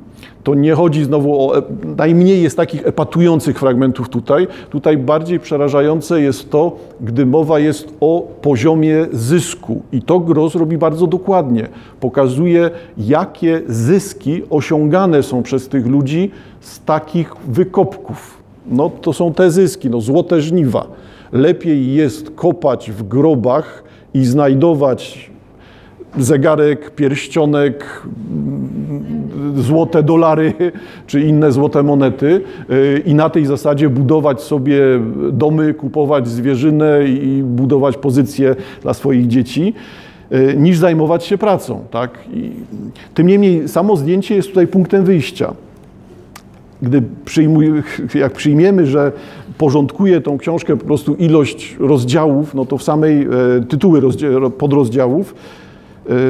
to 0.48 0.54
nie 0.54 0.74
chodzi 0.74 1.04
znowu 1.04 1.40
o. 1.40 1.52
Najmniej 1.96 2.42
jest 2.42 2.56
takich 2.56 2.86
epatujących 2.86 3.58
fragmentów 3.58 4.08
tutaj. 4.08 4.46
Tutaj 4.70 4.98
bardziej 4.98 5.40
przerażające 5.40 6.20
jest 6.20 6.50
to, 6.50 6.76
gdy 7.00 7.26
mowa 7.26 7.58
jest 7.58 7.94
o 8.00 8.28
poziomie 8.42 9.06
zysku. 9.12 9.82
I 9.92 10.02
to 10.02 10.20
Gross 10.20 10.54
robi 10.54 10.78
bardzo 10.78 11.06
dokładnie. 11.06 11.68
Pokazuje, 12.00 12.70
jakie 12.98 13.62
zyski 13.66 14.42
osiągane 14.50 15.22
są 15.22 15.42
przez 15.42 15.68
tych 15.68 15.86
ludzi 15.86 16.30
z 16.60 16.80
takich 16.80 17.36
wykopków. 17.48 18.38
No 18.66 18.90
to 18.90 19.12
są 19.12 19.34
te 19.34 19.50
zyski, 19.50 19.90
no 19.90 20.00
złote 20.00 20.40
żniwa. 20.40 20.86
Lepiej 21.32 21.94
jest 21.94 22.30
kopać 22.30 22.90
w 22.90 23.02
grobach 23.02 23.84
i 24.14 24.24
znajdować 24.24 25.30
zegarek, 26.16 26.90
pierścionek, 26.90 28.02
złote 29.56 30.02
dolary 30.02 30.52
czy 31.06 31.20
inne 31.20 31.52
złote 31.52 31.82
monety 31.82 32.40
y, 32.70 33.02
i 33.06 33.14
na 33.14 33.30
tej 33.30 33.46
zasadzie 33.46 33.88
budować 33.88 34.42
sobie 34.42 34.80
domy, 35.32 35.74
kupować 35.74 36.28
zwierzynę 36.28 37.04
i 37.08 37.42
budować 37.42 37.96
pozycje 37.96 38.56
dla 38.82 38.94
swoich 38.94 39.26
dzieci 39.26 39.74
y, 40.32 40.54
niż 40.58 40.78
zajmować 40.78 41.24
się 41.24 41.38
pracą. 41.38 41.80
Tak? 41.90 42.18
I 42.34 42.50
tym 43.14 43.26
niemniej 43.26 43.68
samo 43.68 43.96
zdjęcie 43.96 44.34
jest 44.34 44.48
tutaj 44.48 44.66
punktem 44.66 45.04
wyjścia. 45.04 45.54
Gdy 46.82 47.02
przyjmuj, 47.24 47.72
jak 48.14 48.32
przyjmiemy, 48.32 48.86
że 48.86 49.12
porządkuje 49.58 50.20
tą 50.20 50.38
książkę 50.38 50.76
po 50.76 50.84
prostu 50.84 51.14
ilość 51.14 51.76
rozdziałów, 51.80 52.54
no 52.54 52.66
to 52.66 52.78
w 52.78 52.82
samej 52.82 53.22
e, 53.22 53.26
tytuły 53.68 54.00
podrozdziałów 54.58 55.34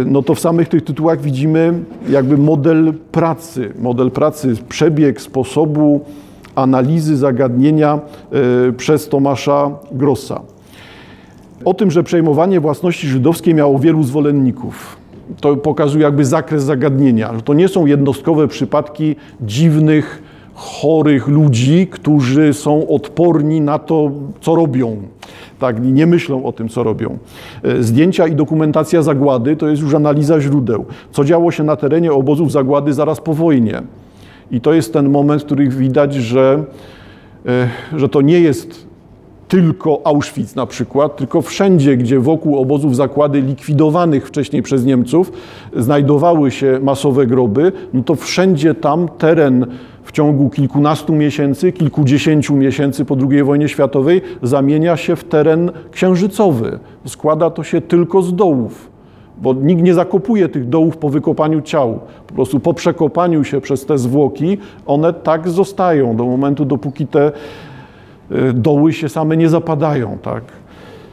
no 0.06 0.22
to 0.22 0.34
w 0.34 0.40
samych 0.40 0.68
tych 0.68 0.84
tytułach 0.84 1.20
widzimy 1.20 1.74
jakby 2.08 2.38
model 2.38 2.92
pracy, 3.12 3.72
model 3.78 4.10
pracy, 4.10 4.54
przebieg 4.68 5.20
sposobu 5.20 6.00
analizy 6.54 7.16
zagadnienia 7.16 8.00
e, 8.68 8.72
przez 8.72 9.08
Tomasza 9.08 9.70
Grossa. 9.92 10.40
O 11.64 11.74
tym, 11.74 11.90
że 11.90 12.02
przejmowanie 12.02 12.60
własności 12.60 13.08
żydowskiej 13.08 13.54
miało 13.54 13.78
wielu 13.78 14.02
zwolenników. 14.02 14.96
To 15.40 15.56
pokazuje 15.56 16.04
jakby 16.04 16.24
zakres 16.24 16.62
zagadnienia, 16.62 17.34
że 17.34 17.42
to 17.42 17.54
nie 17.54 17.68
są 17.68 17.86
jednostkowe 17.86 18.48
przypadki 18.48 19.16
dziwnych, 19.40 20.22
chorych 20.58 21.28
ludzi, 21.28 21.86
którzy 21.86 22.54
są 22.54 22.88
odporni 22.88 23.60
na 23.60 23.78
to, 23.78 24.10
co 24.40 24.54
robią. 24.54 24.96
Tak, 25.58 25.82
nie 25.82 26.06
myślą 26.06 26.44
o 26.44 26.52
tym, 26.52 26.68
co 26.68 26.82
robią. 26.82 27.18
E, 27.62 27.82
zdjęcia 27.82 28.26
i 28.26 28.34
dokumentacja 28.34 29.02
zagłady 29.02 29.56
to 29.56 29.68
jest 29.68 29.82
już 29.82 29.94
analiza 29.94 30.40
źródeł. 30.40 30.84
Co 31.12 31.24
działo 31.24 31.50
się 31.50 31.64
na 31.64 31.76
terenie 31.76 32.12
obozów 32.12 32.52
zagłady 32.52 32.92
zaraz 32.92 33.20
po 33.20 33.34
wojnie. 33.34 33.82
I 34.50 34.60
to 34.60 34.72
jest 34.72 34.92
ten 34.92 35.08
moment, 35.10 35.42
w 35.42 35.44
którym 35.44 35.70
widać, 35.70 36.14
że, 36.14 36.64
e, 37.46 37.68
że 37.96 38.08
to 38.08 38.20
nie 38.20 38.40
jest 38.40 38.88
tylko 39.48 40.00
Auschwitz 40.04 40.54
na 40.54 40.66
przykład, 40.66 41.16
tylko 41.16 41.42
wszędzie, 41.42 41.96
gdzie 41.96 42.20
wokół 42.20 42.58
obozów 42.58 42.96
zakłady 42.96 43.40
likwidowanych 43.40 44.28
wcześniej 44.28 44.62
przez 44.62 44.84
Niemców 44.84 45.32
znajdowały 45.76 46.50
się 46.50 46.80
masowe 46.82 47.26
groby, 47.26 47.72
no 47.92 48.02
to 48.02 48.14
wszędzie 48.14 48.74
tam 48.74 49.08
teren 49.18 49.66
w 50.08 50.12
ciągu 50.12 50.50
kilkunastu 50.50 51.14
miesięcy, 51.14 51.72
kilkudziesięciu 51.72 52.56
miesięcy 52.56 53.04
po 53.04 53.16
II 53.30 53.42
wojnie 53.42 53.68
światowej 53.68 54.22
zamienia 54.42 54.96
się 54.96 55.16
w 55.16 55.24
teren 55.24 55.70
księżycowy. 55.90 56.78
Składa 57.06 57.50
to 57.50 57.62
się 57.62 57.80
tylko 57.80 58.22
z 58.22 58.34
dołów 58.34 58.90
bo 59.42 59.54
nikt 59.54 59.82
nie 59.82 59.94
zakopuje 59.94 60.48
tych 60.48 60.68
dołów 60.68 60.96
po 60.96 61.08
wykopaniu 61.08 61.60
ciał. 61.60 62.00
Po 62.26 62.34
prostu 62.34 62.60
po 62.60 62.74
przekopaniu 62.74 63.44
się 63.44 63.60
przez 63.60 63.86
te 63.86 63.98
zwłoki, 63.98 64.58
one 64.86 65.12
tak 65.12 65.48
zostają 65.48 66.16
do 66.16 66.24
momentu, 66.24 66.64
dopóki 66.64 67.06
te 67.06 67.32
y, 68.32 68.52
doły 68.52 68.92
się 68.92 69.08
same 69.08 69.36
nie 69.36 69.48
zapadają. 69.48 70.18
Tak? 70.22 70.44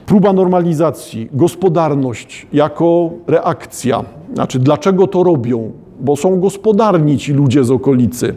Próba 0.06 0.34
normalizacji, 0.34 1.30
gospodarność 1.34 2.48
jako 2.54 3.10
reakcja. 3.28 4.04
Znaczy, 4.34 4.60
dlaczego 4.60 5.08
to 5.08 5.24
robią? 5.24 5.72
Bo 6.00 6.16
są 6.16 6.40
gospodarni 6.40 7.18
ci 7.18 7.34
ludzie 7.34 7.64
z 7.64 7.72
okolicy. 7.72 8.36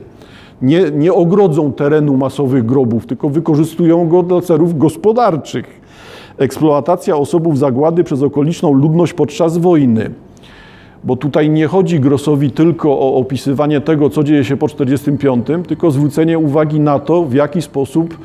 Nie, 0.62 0.90
nie 0.90 1.14
ogrodzą 1.14 1.72
terenu 1.72 2.16
masowych 2.16 2.66
grobów, 2.66 3.06
tylko 3.06 3.28
wykorzystują 3.28 4.08
go 4.08 4.22
do 4.22 4.40
celów 4.40 4.78
gospodarczych 4.78 5.80
eksploatacja 6.38 7.16
osobów 7.16 7.58
zagłady 7.58 8.04
przez 8.04 8.22
okoliczną 8.22 8.72
ludność 8.72 9.12
podczas 9.12 9.58
wojny. 9.58 10.10
Bo 11.04 11.16
tutaj 11.16 11.50
nie 11.50 11.66
chodzi 11.66 12.00
Grossowi 12.00 12.50
tylko 12.50 12.90
o 12.90 13.16
opisywanie 13.16 13.80
tego, 13.80 14.10
co 14.10 14.24
dzieje 14.24 14.44
się 14.44 14.56
po 14.56 14.68
1945, 14.68 15.68
tylko 15.68 15.90
zwrócenie 15.90 16.38
uwagi 16.38 16.80
na 16.80 16.98
to, 16.98 17.24
w 17.24 17.34
jaki 17.34 17.62
sposób 17.62 18.18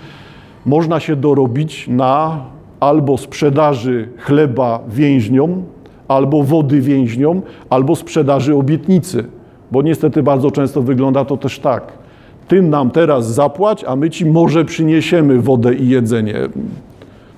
można 0.65 0.99
się 0.99 1.15
dorobić 1.15 1.87
na 1.87 2.39
albo 2.79 3.17
sprzedaży 3.17 4.09
chleba 4.17 4.79
więźniom, 4.87 5.63
albo 6.07 6.43
wody 6.43 6.81
więźniom, 6.81 7.41
albo 7.69 7.95
sprzedaży 7.95 8.55
obietnicy. 8.55 9.23
Bo 9.71 9.81
niestety 9.81 10.23
bardzo 10.23 10.51
często 10.51 10.81
wygląda 10.81 11.25
to 11.25 11.37
też 11.37 11.59
tak. 11.59 12.02
Ty 12.47 12.61
nam 12.61 12.91
teraz 12.91 13.33
zapłać, 13.33 13.83
a 13.87 13.95
my 13.95 14.09
ci 14.09 14.25
może 14.25 14.65
przyniesiemy 14.65 15.41
wodę 15.41 15.73
i 15.73 15.89
jedzenie 15.89 16.49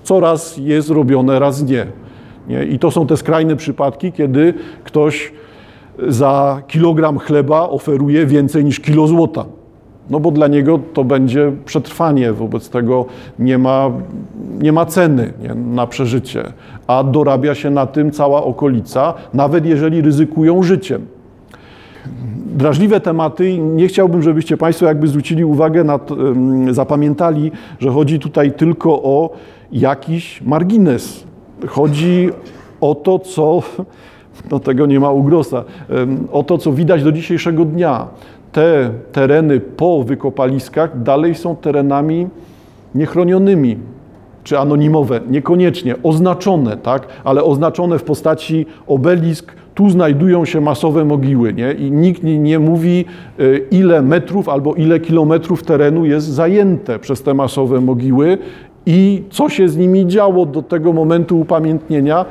co 0.05 0.19
raz 0.19 0.57
jest 0.57 0.89
robione, 0.89 1.39
raz 1.39 1.63
nie. 1.63 1.85
nie. 2.47 2.63
I 2.63 2.79
to 2.79 2.91
są 2.91 3.07
te 3.07 3.17
skrajne 3.17 3.55
przypadki, 3.55 4.11
kiedy 4.11 4.53
ktoś 4.83 5.33
za 6.07 6.61
kilogram 6.67 7.17
chleba 7.17 7.69
oferuje 7.69 8.25
więcej 8.25 8.65
niż 8.65 8.79
kilo 8.79 9.07
złota. 9.07 9.45
No 10.09 10.19
bo 10.19 10.31
dla 10.31 10.47
niego 10.47 10.79
to 10.93 11.03
będzie 11.03 11.51
przetrwanie, 11.65 12.33
wobec 12.33 12.69
tego 12.69 13.05
nie 13.39 13.57
ma, 13.57 13.91
nie 14.61 14.73
ma 14.73 14.85
ceny 14.85 15.33
nie, 15.41 15.55
na 15.55 15.87
przeżycie, 15.87 16.43
a 16.87 17.03
dorabia 17.03 17.55
się 17.55 17.69
na 17.69 17.85
tym 17.85 18.11
cała 18.11 18.43
okolica, 18.43 19.13
nawet 19.33 19.65
jeżeli 19.65 20.01
ryzykują 20.01 20.63
życiem. 20.63 21.05
Drażliwe 22.55 22.99
tematy, 22.99 23.57
nie 23.57 23.87
chciałbym, 23.87 24.21
żebyście 24.21 24.57
Państwo 24.57 24.85
jakby 24.85 25.07
zwrócili 25.07 25.45
uwagę, 25.45 25.83
na, 25.83 25.99
zapamiętali, 26.71 27.51
że 27.79 27.89
chodzi 27.89 28.19
tutaj 28.19 28.51
tylko 28.51 29.03
o 29.03 29.29
jakiś 29.71 30.41
margines. 30.41 31.23
Chodzi 31.67 32.29
o 32.81 32.95
to, 32.95 33.19
co, 33.19 33.61
no 34.51 34.59
tego 34.59 34.85
nie 34.85 34.99
ma 34.99 35.11
u 35.11 35.23
Grossa, 35.23 35.63
o 36.31 36.43
to, 36.43 36.57
co 36.57 36.71
widać 36.71 37.03
do 37.03 37.11
dzisiejszego 37.11 37.65
dnia. 37.65 38.07
Te 38.51 38.89
tereny 39.11 39.59
po 39.59 40.03
wykopaliskach 40.03 41.03
dalej 41.03 41.35
są 41.35 41.55
terenami 41.55 42.27
niechronionymi, 42.95 43.77
czy 44.45 44.59
anonimowe, 44.59 45.21
niekoniecznie, 45.29 45.95
oznaczone, 46.03 46.77
tak, 46.77 47.07
ale 47.23 47.43
oznaczone 47.43 47.99
w 47.99 48.03
postaci 48.03 48.65
obelisk, 48.87 49.51
tu 49.75 49.89
znajdują 49.89 50.45
się 50.45 50.61
masowe 50.61 51.05
mogiły, 51.05 51.53
nie? 51.53 51.71
I 51.71 51.91
nikt 51.91 52.23
nie, 52.23 52.39
nie 52.39 52.59
mówi, 52.59 53.05
y, 53.39 53.67
ile 53.71 54.01
metrów 54.01 54.49
albo 54.49 54.73
ile 54.73 54.99
kilometrów 54.99 55.63
terenu 55.63 56.05
jest 56.05 56.27
zajęte 56.27 56.99
przez 56.99 57.23
te 57.23 57.33
masowe 57.33 57.81
mogiły 57.81 58.37
i 58.85 59.23
co 59.29 59.49
się 59.49 59.69
z 59.69 59.77
nimi 59.77 60.07
działo 60.07 60.45
do 60.45 60.61
tego 60.61 60.93
momentu 60.93 61.39
upamiętnienia. 61.39 62.25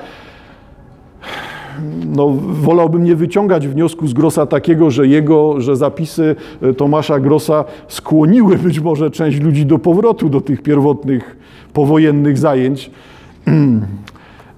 No, 2.06 2.30
wolałbym 2.40 3.04
nie 3.04 3.16
wyciągać 3.16 3.68
wniosku 3.68 4.06
z 4.06 4.12
Grossa 4.12 4.46
takiego, 4.46 4.90
że 4.90 5.06
jego, 5.06 5.60
że 5.60 5.76
zapisy 5.76 6.36
e, 6.62 6.74
Tomasza 6.74 7.20
Grossa 7.20 7.64
skłoniły 7.88 8.58
być 8.58 8.80
może 8.80 9.10
część 9.10 9.40
ludzi 9.40 9.66
do 9.66 9.78
powrotu 9.78 10.28
do 10.28 10.40
tych 10.40 10.62
pierwotnych 10.62 11.36
powojennych 11.72 12.38
zajęć, 12.38 12.90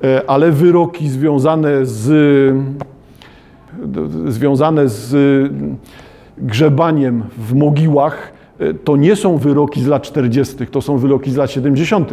e, 0.05 0.31
ale 0.31 0.53
wyroki 0.53 1.09
związane 1.09 1.87
z, 1.87 2.55
związane 4.27 4.89
z 4.89 5.17
grzebaniem 6.39 7.23
w 7.39 7.55
mogiłach 7.55 8.37
E, 8.59 8.75
to 8.75 8.97
nie 8.97 9.17
są 9.17 9.37
wyroki 9.37 9.83
z 9.83 9.87
lat 9.87 10.03
40., 10.03 10.67
to 10.67 10.81
są 10.81 10.99
wyroki 10.99 11.31
z 11.31 11.37
lat 11.37 11.51
70. 11.51 12.11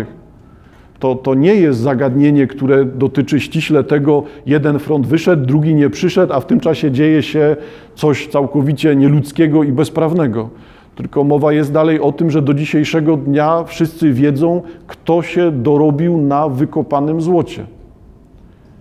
To, 1.03 1.15
to 1.15 1.33
nie 1.33 1.55
jest 1.55 1.79
zagadnienie, 1.79 2.47
które 2.47 2.85
dotyczy 2.85 3.39
ściśle 3.39 3.83
tego, 3.83 4.23
jeden 4.45 4.79
front 4.79 5.07
wyszedł, 5.07 5.45
drugi 5.45 5.75
nie 5.75 5.89
przyszedł, 5.89 6.33
a 6.33 6.39
w 6.39 6.45
tym 6.45 6.59
czasie 6.59 6.91
dzieje 6.91 7.23
się 7.23 7.55
coś 7.95 8.27
całkowicie 8.27 8.95
nieludzkiego 8.95 9.63
i 9.63 9.71
bezprawnego. 9.71 10.49
Tylko 10.95 11.23
mowa 11.23 11.53
jest 11.53 11.71
dalej 11.71 11.99
o 11.99 12.11
tym, 12.11 12.31
że 12.31 12.41
do 12.41 12.53
dzisiejszego 12.53 13.17
dnia 13.17 13.63
wszyscy 13.63 14.13
wiedzą, 14.13 14.61
kto 14.87 15.21
się 15.21 15.51
dorobił 15.51 16.17
na 16.17 16.49
wykopanym 16.49 17.21
złocie. 17.21 17.65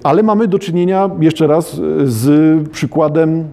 Ale 0.03 0.23
mamy 0.23 0.49
do 0.49 0.59
czynienia 0.59 1.11
jeszcze 1.21 1.47
raz 1.47 1.81
z 2.05 2.69
przykładem 2.69 3.45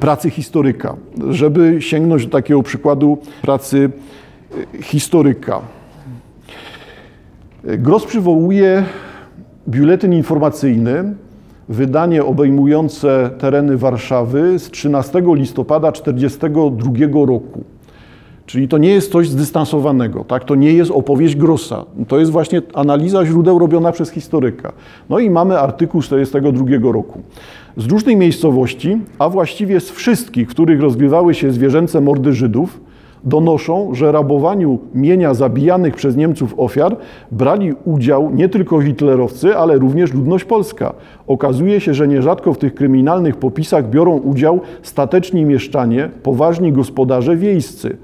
pracy 0.00 0.30
historyka. 0.30 0.96
Żeby 1.30 1.76
sięgnąć 1.80 2.26
do 2.26 2.32
takiego 2.32 2.62
przykładu 2.62 3.18
pracy 3.42 3.90
historyka. 4.82 5.77
Gross 7.76 8.04
przywołuje 8.04 8.84
biuletyn 9.68 10.12
informacyjny, 10.12 11.14
wydanie 11.68 12.24
obejmujące 12.24 13.30
tereny 13.38 13.76
Warszawy 13.76 14.58
z 14.58 14.70
13 14.70 15.22
listopada 15.26 15.92
1942 15.92 17.26
roku. 17.26 17.64
Czyli 18.46 18.68
to 18.68 18.78
nie 18.78 18.90
jest 18.90 19.12
coś 19.12 19.28
zdystansowanego, 19.28 20.24
tak? 20.24 20.44
to 20.44 20.54
nie 20.54 20.72
jest 20.72 20.90
opowieść 20.90 21.36
Grossa. 21.36 21.84
To 22.08 22.18
jest 22.18 22.30
właśnie 22.32 22.62
analiza 22.74 23.26
źródeł 23.26 23.58
robiona 23.58 23.92
przez 23.92 24.10
historyka. 24.10 24.72
No 25.10 25.18
i 25.18 25.30
mamy 25.30 25.58
artykuł 25.58 26.02
1942 26.02 26.92
roku. 26.92 27.20
Z 27.76 27.86
różnej 27.86 28.16
miejscowości, 28.16 28.98
a 29.18 29.28
właściwie 29.28 29.80
z 29.80 29.90
wszystkich, 29.90 30.48
w 30.48 30.50
których 30.50 30.80
rozgrywały 30.80 31.34
się 31.34 31.52
zwierzęce 31.52 32.00
mordy 32.00 32.32
Żydów, 32.32 32.80
donoszą, 33.24 33.94
że 33.94 34.12
rabowaniu 34.12 34.78
mienia 34.94 35.34
zabijanych 35.34 35.96
przez 35.96 36.16
Niemców 36.16 36.54
ofiar 36.56 36.96
brali 37.32 37.72
udział 37.84 38.30
nie 38.30 38.48
tylko 38.48 38.80
hitlerowcy, 38.80 39.56
ale 39.56 39.78
również 39.78 40.14
ludność 40.14 40.44
polska. 40.44 40.94
Okazuje 41.26 41.80
się, 41.80 41.94
że 41.94 42.08
nierzadko 42.08 42.52
w 42.52 42.58
tych 42.58 42.74
kryminalnych 42.74 43.36
popisach 43.36 43.90
biorą 43.90 44.18
udział 44.18 44.60
stateczni 44.82 45.44
mieszczanie, 45.44 46.10
poważni 46.22 46.72
gospodarze 46.72 47.36
wiejscy. 47.36 47.96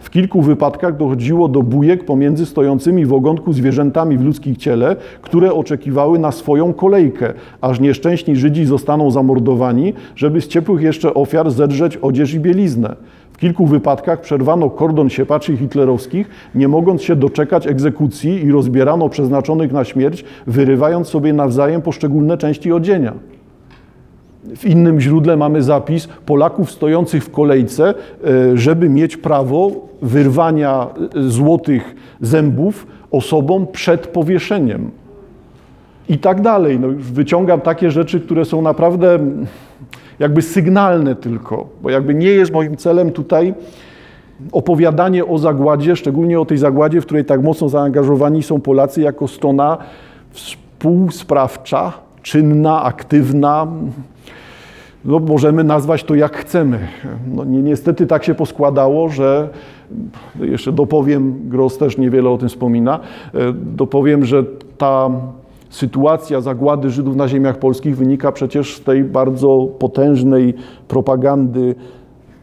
W 0.00 0.10
kilku 0.10 0.42
wypadkach 0.42 0.96
dochodziło 0.96 1.48
do 1.48 1.62
bujek 1.62 2.04
pomiędzy 2.04 2.46
stojącymi 2.46 3.06
w 3.06 3.12
ogonku 3.12 3.52
zwierzętami 3.52 4.18
w 4.18 4.24
ludzkich 4.24 4.56
ciele, 4.56 4.96
które 5.22 5.52
oczekiwały 5.52 6.18
na 6.18 6.32
swoją 6.32 6.72
kolejkę, 6.72 7.34
aż 7.60 7.80
nieszczęśni 7.80 8.36
Żydzi 8.36 8.64
zostaną 8.64 9.10
zamordowani, 9.10 9.94
żeby 10.16 10.40
z 10.40 10.48
ciepłych 10.48 10.82
jeszcze 10.82 11.14
ofiar 11.14 11.50
zedrzeć 11.50 11.96
odzież 11.96 12.34
i 12.34 12.40
bieliznę. 12.40 12.96
Kilku 13.38 13.66
wypadkach 13.66 14.20
przerwano 14.20 14.70
kordon 14.70 15.10
siepaczy 15.10 15.56
hitlerowskich, 15.56 16.28
nie 16.54 16.68
mogąc 16.68 17.02
się 17.02 17.16
doczekać 17.16 17.66
egzekucji 17.66 18.44
i 18.44 18.52
rozbierano 18.52 19.08
przeznaczonych 19.08 19.72
na 19.72 19.84
śmierć, 19.84 20.24
wyrywając 20.46 21.08
sobie 21.08 21.32
nawzajem 21.32 21.82
poszczególne 21.82 22.38
części 22.38 22.72
odzienia. 22.72 23.12
W 24.56 24.64
innym 24.64 25.00
źródle 25.00 25.36
mamy 25.36 25.62
zapis 25.62 26.08
Polaków 26.26 26.70
stojących 26.70 27.24
w 27.24 27.30
kolejce, 27.30 27.94
e, 27.94 28.56
żeby 28.56 28.88
mieć 28.88 29.16
prawo 29.16 29.70
wyrwania 30.02 30.86
e, 31.16 31.22
złotych 31.22 31.94
zębów 32.20 32.86
osobom 33.10 33.66
przed 33.72 34.06
powieszeniem. 34.06 34.90
I 36.08 36.18
tak 36.18 36.40
dalej. 36.40 36.80
No 36.80 36.88
wyciągam 36.98 37.60
takie 37.60 37.90
rzeczy, 37.90 38.20
które 38.20 38.44
są 38.44 38.62
naprawdę 38.62 39.18
jakby 40.18 40.42
sygnalne 40.42 41.14
tylko, 41.14 41.68
bo 41.82 41.90
jakby 41.90 42.14
nie 42.14 42.30
jest 42.30 42.52
moim 42.52 42.76
celem 42.76 43.10
tutaj 43.10 43.54
opowiadanie 44.52 45.26
o 45.26 45.38
zagładzie, 45.38 45.96
szczególnie 45.96 46.40
o 46.40 46.44
tej 46.44 46.58
zagładzie, 46.58 47.00
w 47.00 47.04
której 47.04 47.24
tak 47.24 47.42
mocno 47.42 47.68
zaangażowani 47.68 48.42
są 48.42 48.60
Polacy 48.60 49.00
jako 49.00 49.28
strona 49.28 49.78
współsprawcza, 50.30 51.92
czynna, 52.22 52.82
aktywna. 52.82 53.66
No, 55.04 55.18
możemy 55.18 55.64
nazwać 55.64 56.04
to 56.04 56.14
jak 56.14 56.36
chcemy. 56.36 56.78
No, 57.34 57.44
ni 57.44 57.62
niestety 57.62 58.06
tak 58.06 58.24
się 58.24 58.34
poskładało, 58.34 59.08
że 59.08 59.48
jeszcze 60.40 60.72
dopowiem, 60.72 61.48
Gross 61.48 61.78
też 61.78 61.98
niewiele 61.98 62.30
o 62.30 62.38
tym 62.38 62.48
wspomina, 62.48 63.00
dopowiem, 63.54 64.24
że 64.24 64.44
ta 64.78 65.10
sytuacja 65.70 66.40
zagłady 66.40 66.90
Żydów 66.90 67.16
na 67.16 67.28
ziemiach 67.28 67.58
polskich 67.58 67.96
wynika 67.96 68.32
przecież 68.32 68.76
z 68.76 68.80
tej 68.80 69.04
bardzo 69.04 69.68
potężnej 69.78 70.54
propagandy 70.88 71.74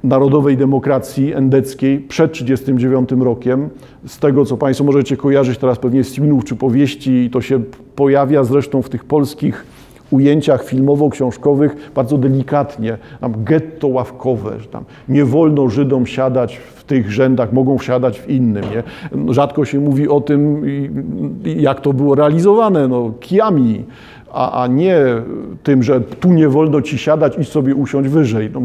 narodowej 0.03 0.57
demokracji 0.57 1.33
endeckiej 1.33 1.99
przed 1.99 2.31
1939 2.31 3.25
rokiem. 3.25 3.69
Z 4.07 4.19
tego, 4.19 4.45
co 4.45 4.57
Państwo 4.57 4.83
możecie 4.83 5.17
kojarzyć 5.17 5.57
teraz 5.57 5.79
pewnie 5.79 6.03
z 6.03 6.13
filmów 6.13 6.45
czy 6.45 6.55
powieści, 6.55 7.29
to 7.31 7.41
się 7.41 7.59
pojawia 7.95 8.43
zresztą 8.43 8.81
w 8.81 8.89
tych 8.89 9.03
polskich 9.03 9.65
ujęciach 10.11 10.63
filmowo-książkowych 10.63 11.75
bardzo 11.95 12.17
delikatnie, 12.17 12.97
tam 13.21 13.33
getto 13.43 13.87
ławkowe, 13.87 14.59
że 14.59 14.67
tam 14.67 14.83
nie 15.09 15.25
wolno 15.25 15.69
Żydom 15.69 16.05
siadać 16.05 16.55
w 16.55 16.83
tych 16.83 17.11
rzędach, 17.11 17.53
mogą 17.53 17.77
wsiadać 17.77 18.19
w 18.19 18.29
innym. 18.29 18.63
Nie? 18.63 19.33
Rzadko 19.33 19.65
się 19.65 19.79
mówi 19.79 20.09
o 20.09 20.21
tym, 20.21 20.61
jak 21.43 21.81
to 21.81 21.93
było 21.93 22.15
realizowane, 22.15 22.87
no, 22.87 23.11
kijami, 23.19 23.83
a, 24.33 24.63
a 24.63 24.67
nie 24.67 24.97
tym, 25.63 25.83
że 25.83 26.01
tu 26.01 26.33
nie 26.33 26.49
wolno 26.49 26.81
ci 26.81 26.97
siadać 26.97 27.37
i 27.37 27.45
sobie 27.45 27.75
usiąść 27.75 28.09
wyżej. 28.09 28.49
No, 28.53 28.61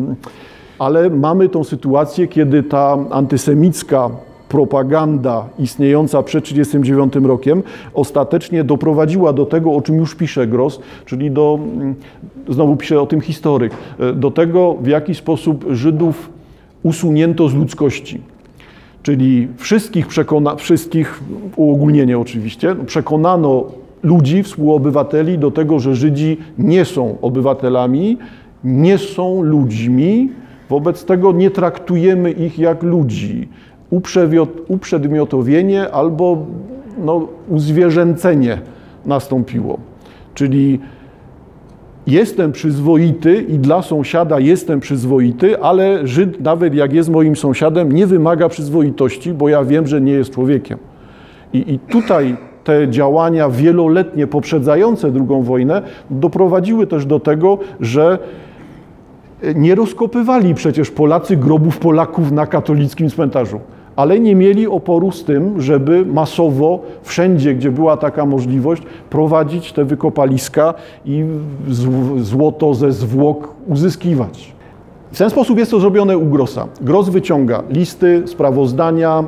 ale 0.79 1.11
mamy 1.11 1.49
tą 1.49 1.65
sytuację, 1.65 2.29
kiedy 2.29 2.63
ta 2.63 2.99
antysemicka 3.11 4.11
propaganda 4.51 5.49
istniejąca 5.59 6.23
przed 6.23 6.45
1939 6.45 7.29
rokiem 7.29 7.63
ostatecznie 7.95 8.65
doprowadziła 8.65 9.33
do 9.33 9.47
tego, 9.47 9.73
o 9.73 9.83
czym 9.83 9.97
już 9.97 10.15
pisze 10.15 10.47
Gross, 10.47 10.81
czyli 11.05 11.31
do, 11.31 11.59
znowu 12.49 12.77
pisze 12.77 13.01
o 13.01 13.07
tym 13.07 13.21
historyk, 13.21 13.73
do 14.15 14.31
tego, 14.31 14.75
w 14.81 14.87
jaki 14.87 15.15
sposób 15.15 15.65
Żydów 15.71 16.31
usunięto 16.83 17.49
z 17.49 17.55
ludzkości. 17.55 18.21
Czyli 19.03 19.49
wszystkich, 19.57 20.07
przekona, 20.07 20.57
wszystkich 20.57 21.23
uogólnienie 21.57 22.19
oczywiście, 22.19 22.77
przekonano 22.87 23.65
ludzi, 24.03 24.43
współobywateli 24.43 25.39
do 25.39 25.51
tego, 25.51 25.81
że 25.81 25.95
Żydzi 25.95 26.37
nie 26.59 26.85
są 26.85 27.17
obywatelami, 27.23 28.19
nie 28.65 28.99
są 28.99 29.43
ludźmi, 29.43 30.29
wobec 30.69 31.05
tego 31.05 31.33
nie 31.33 31.51
traktujemy 31.51 32.31
ich 32.31 32.59
jak 32.59 32.83
ludzi 32.83 33.49
uprzedmiotowienie 34.69 35.91
albo 35.91 36.47
no, 36.99 37.29
uzwierzęcenie 37.49 38.59
nastąpiło. 39.07 39.79
Czyli 40.35 40.81
jestem 42.07 42.53
przyzwoity 42.53 43.35
i 43.35 43.59
dla 43.59 43.83
sąsiada 43.83 44.41
jestem 44.41 44.81
przyzwoity, 44.81 45.63
ale 45.63 46.07
Żyd, 46.07 46.41
nawet 46.41 46.75
jak 46.75 46.93
jest 46.93 47.11
moim 47.11 47.37
sąsiadem, 47.37 47.93
nie 47.93 48.07
wymaga 48.07 48.49
przyzwoitości, 48.49 49.33
bo 49.33 49.49
ja 49.49 49.65
wiem, 49.65 49.87
że 49.87 50.01
nie 50.01 50.13
jest 50.13 50.31
człowiekiem. 50.31 50.79
I, 51.53 51.73
i 51.73 51.79
tutaj 51.79 52.37
te 52.65 52.89
działania 52.89 53.49
wieloletnie 53.49 54.27
poprzedzające 54.27 55.09
II 55.09 55.43
wojnę 55.43 55.83
doprowadziły 56.11 56.87
też 56.87 57.07
do 57.07 57.21
tego, 57.21 57.59
że 57.81 58.19
nie 59.55 59.75
rozkopywali 59.75 60.55
przecież 60.55 60.91
Polacy 60.91 61.37
grobów 61.37 61.79
Polaków 61.79 62.33
na 62.33 62.47
katolickim 62.47 63.11
cmentarzu 63.11 63.61
ale 63.97 64.21
nie 64.21 64.35
mieli 64.35 64.67
oporu 64.67 65.13
z 65.13 65.25
tym, 65.25 65.61
żeby 65.61 66.07
masowo 66.07 66.81
wszędzie, 67.03 67.55
gdzie 67.55 67.71
była 67.71 67.97
taka 67.97 68.27
możliwość, 68.27 68.83
prowadzić 69.11 69.73
te 69.73 69.85
wykopaliska 69.85 70.75
i 71.05 71.25
złoto 72.19 72.75
ze 72.75 72.93
zwłok 72.93 73.55
uzyskiwać. 73.67 74.53
W 75.13 75.19
ten 75.19 75.31
sposób 75.31 75.59
jest 75.59 75.71
to 75.71 75.81
zrobione 75.81 76.19
u 76.19 76.27
Grossa. 76.27 76.67
Gross 76.81 77.09
wyciąga 77.09 77.63
listy, 77.71 78.23
sprawozdania, 78.27 79.25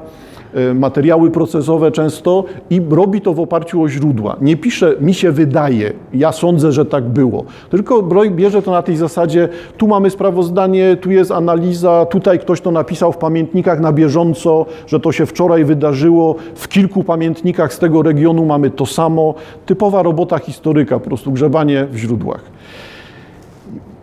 materiały 0.74 1.30
procesowe 1.30 1.90
często 1.90 2.44
i 2.70 2.82
robi 2.90 3.20
to 3.20 3.34
w 3.34 3.40
oparciu 3.40 3.82
o 3.82 3.88
źródła. 3.88 4.36
Nie 4.40 4.56
pisze, 4.56 4.94
mi 5.00 5.14
się 5.14 5.32
wydaje, 5.32 5.92
ja 6.14 6.32
sądzę, 6.32 6.72
że 6.72 6.84
tak 6.84 7.04
było, 7.04 7.44
tylko 7.70 8.02
bierze 8.30 8.62
to 8.62 8.70
na 8.70 8.82
tej 8.82 8.96
zasadzie, 8.96 9.48
tu 9.76 9.88
mamy 9.88 10.10
sprawozdanie, 10.10 10.96
tu 10.96 11.10
jest 11.10 11.30
analiza, 11.30 12.06
tutaj 12.10 12.38
ktoś 12.38 12.60
to 12.60 12.70
napisał 12.70 13.12
w 13.12 13.16
pamiętnikach 13.16 13.80
na 13.80 13.92
bieżąco, 13.92 14.66
że 14.86 15.00
to 15.00 15.12
się 15.12 15.26
wczoraj 15.26 15.64
wydarzyło, 15.64 16.34
w 16.54 16.68
kilku 16.68 17.04
pamiętnikach 17.04 17.74
z 17.74 17.78
tego 17.78 18.02
regionu 18.02 18.44
mamy 18.44 18.70
to 18.70 18.86
samo. 18.86 19.34
Typowa 19.66 20.02
robota 20.02 20.38
historyka, 20.38 20.98
po 20.98 21.06
prostu 21.06 21.32
grzebanie 21.32 21.86
w 21.90 21.96
źródłach 21.96 22.42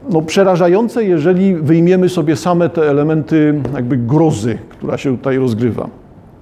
no, 0.09 0.21
przerażające, 0.21 1.03
jeżeli 1.03 1.55
wyjmiemy 1.55 2.09
sobie 2.09 2.35
same 2.35 2.69
te 2.69 2.89
elementy 2.89 3.61
jakby 3.75 3.97
grozy, 3.97 4.57
która 4.69 4.97
się 4.97 5.17
tutaj 5.17 5.37
rozgrywa. 5.37 5.89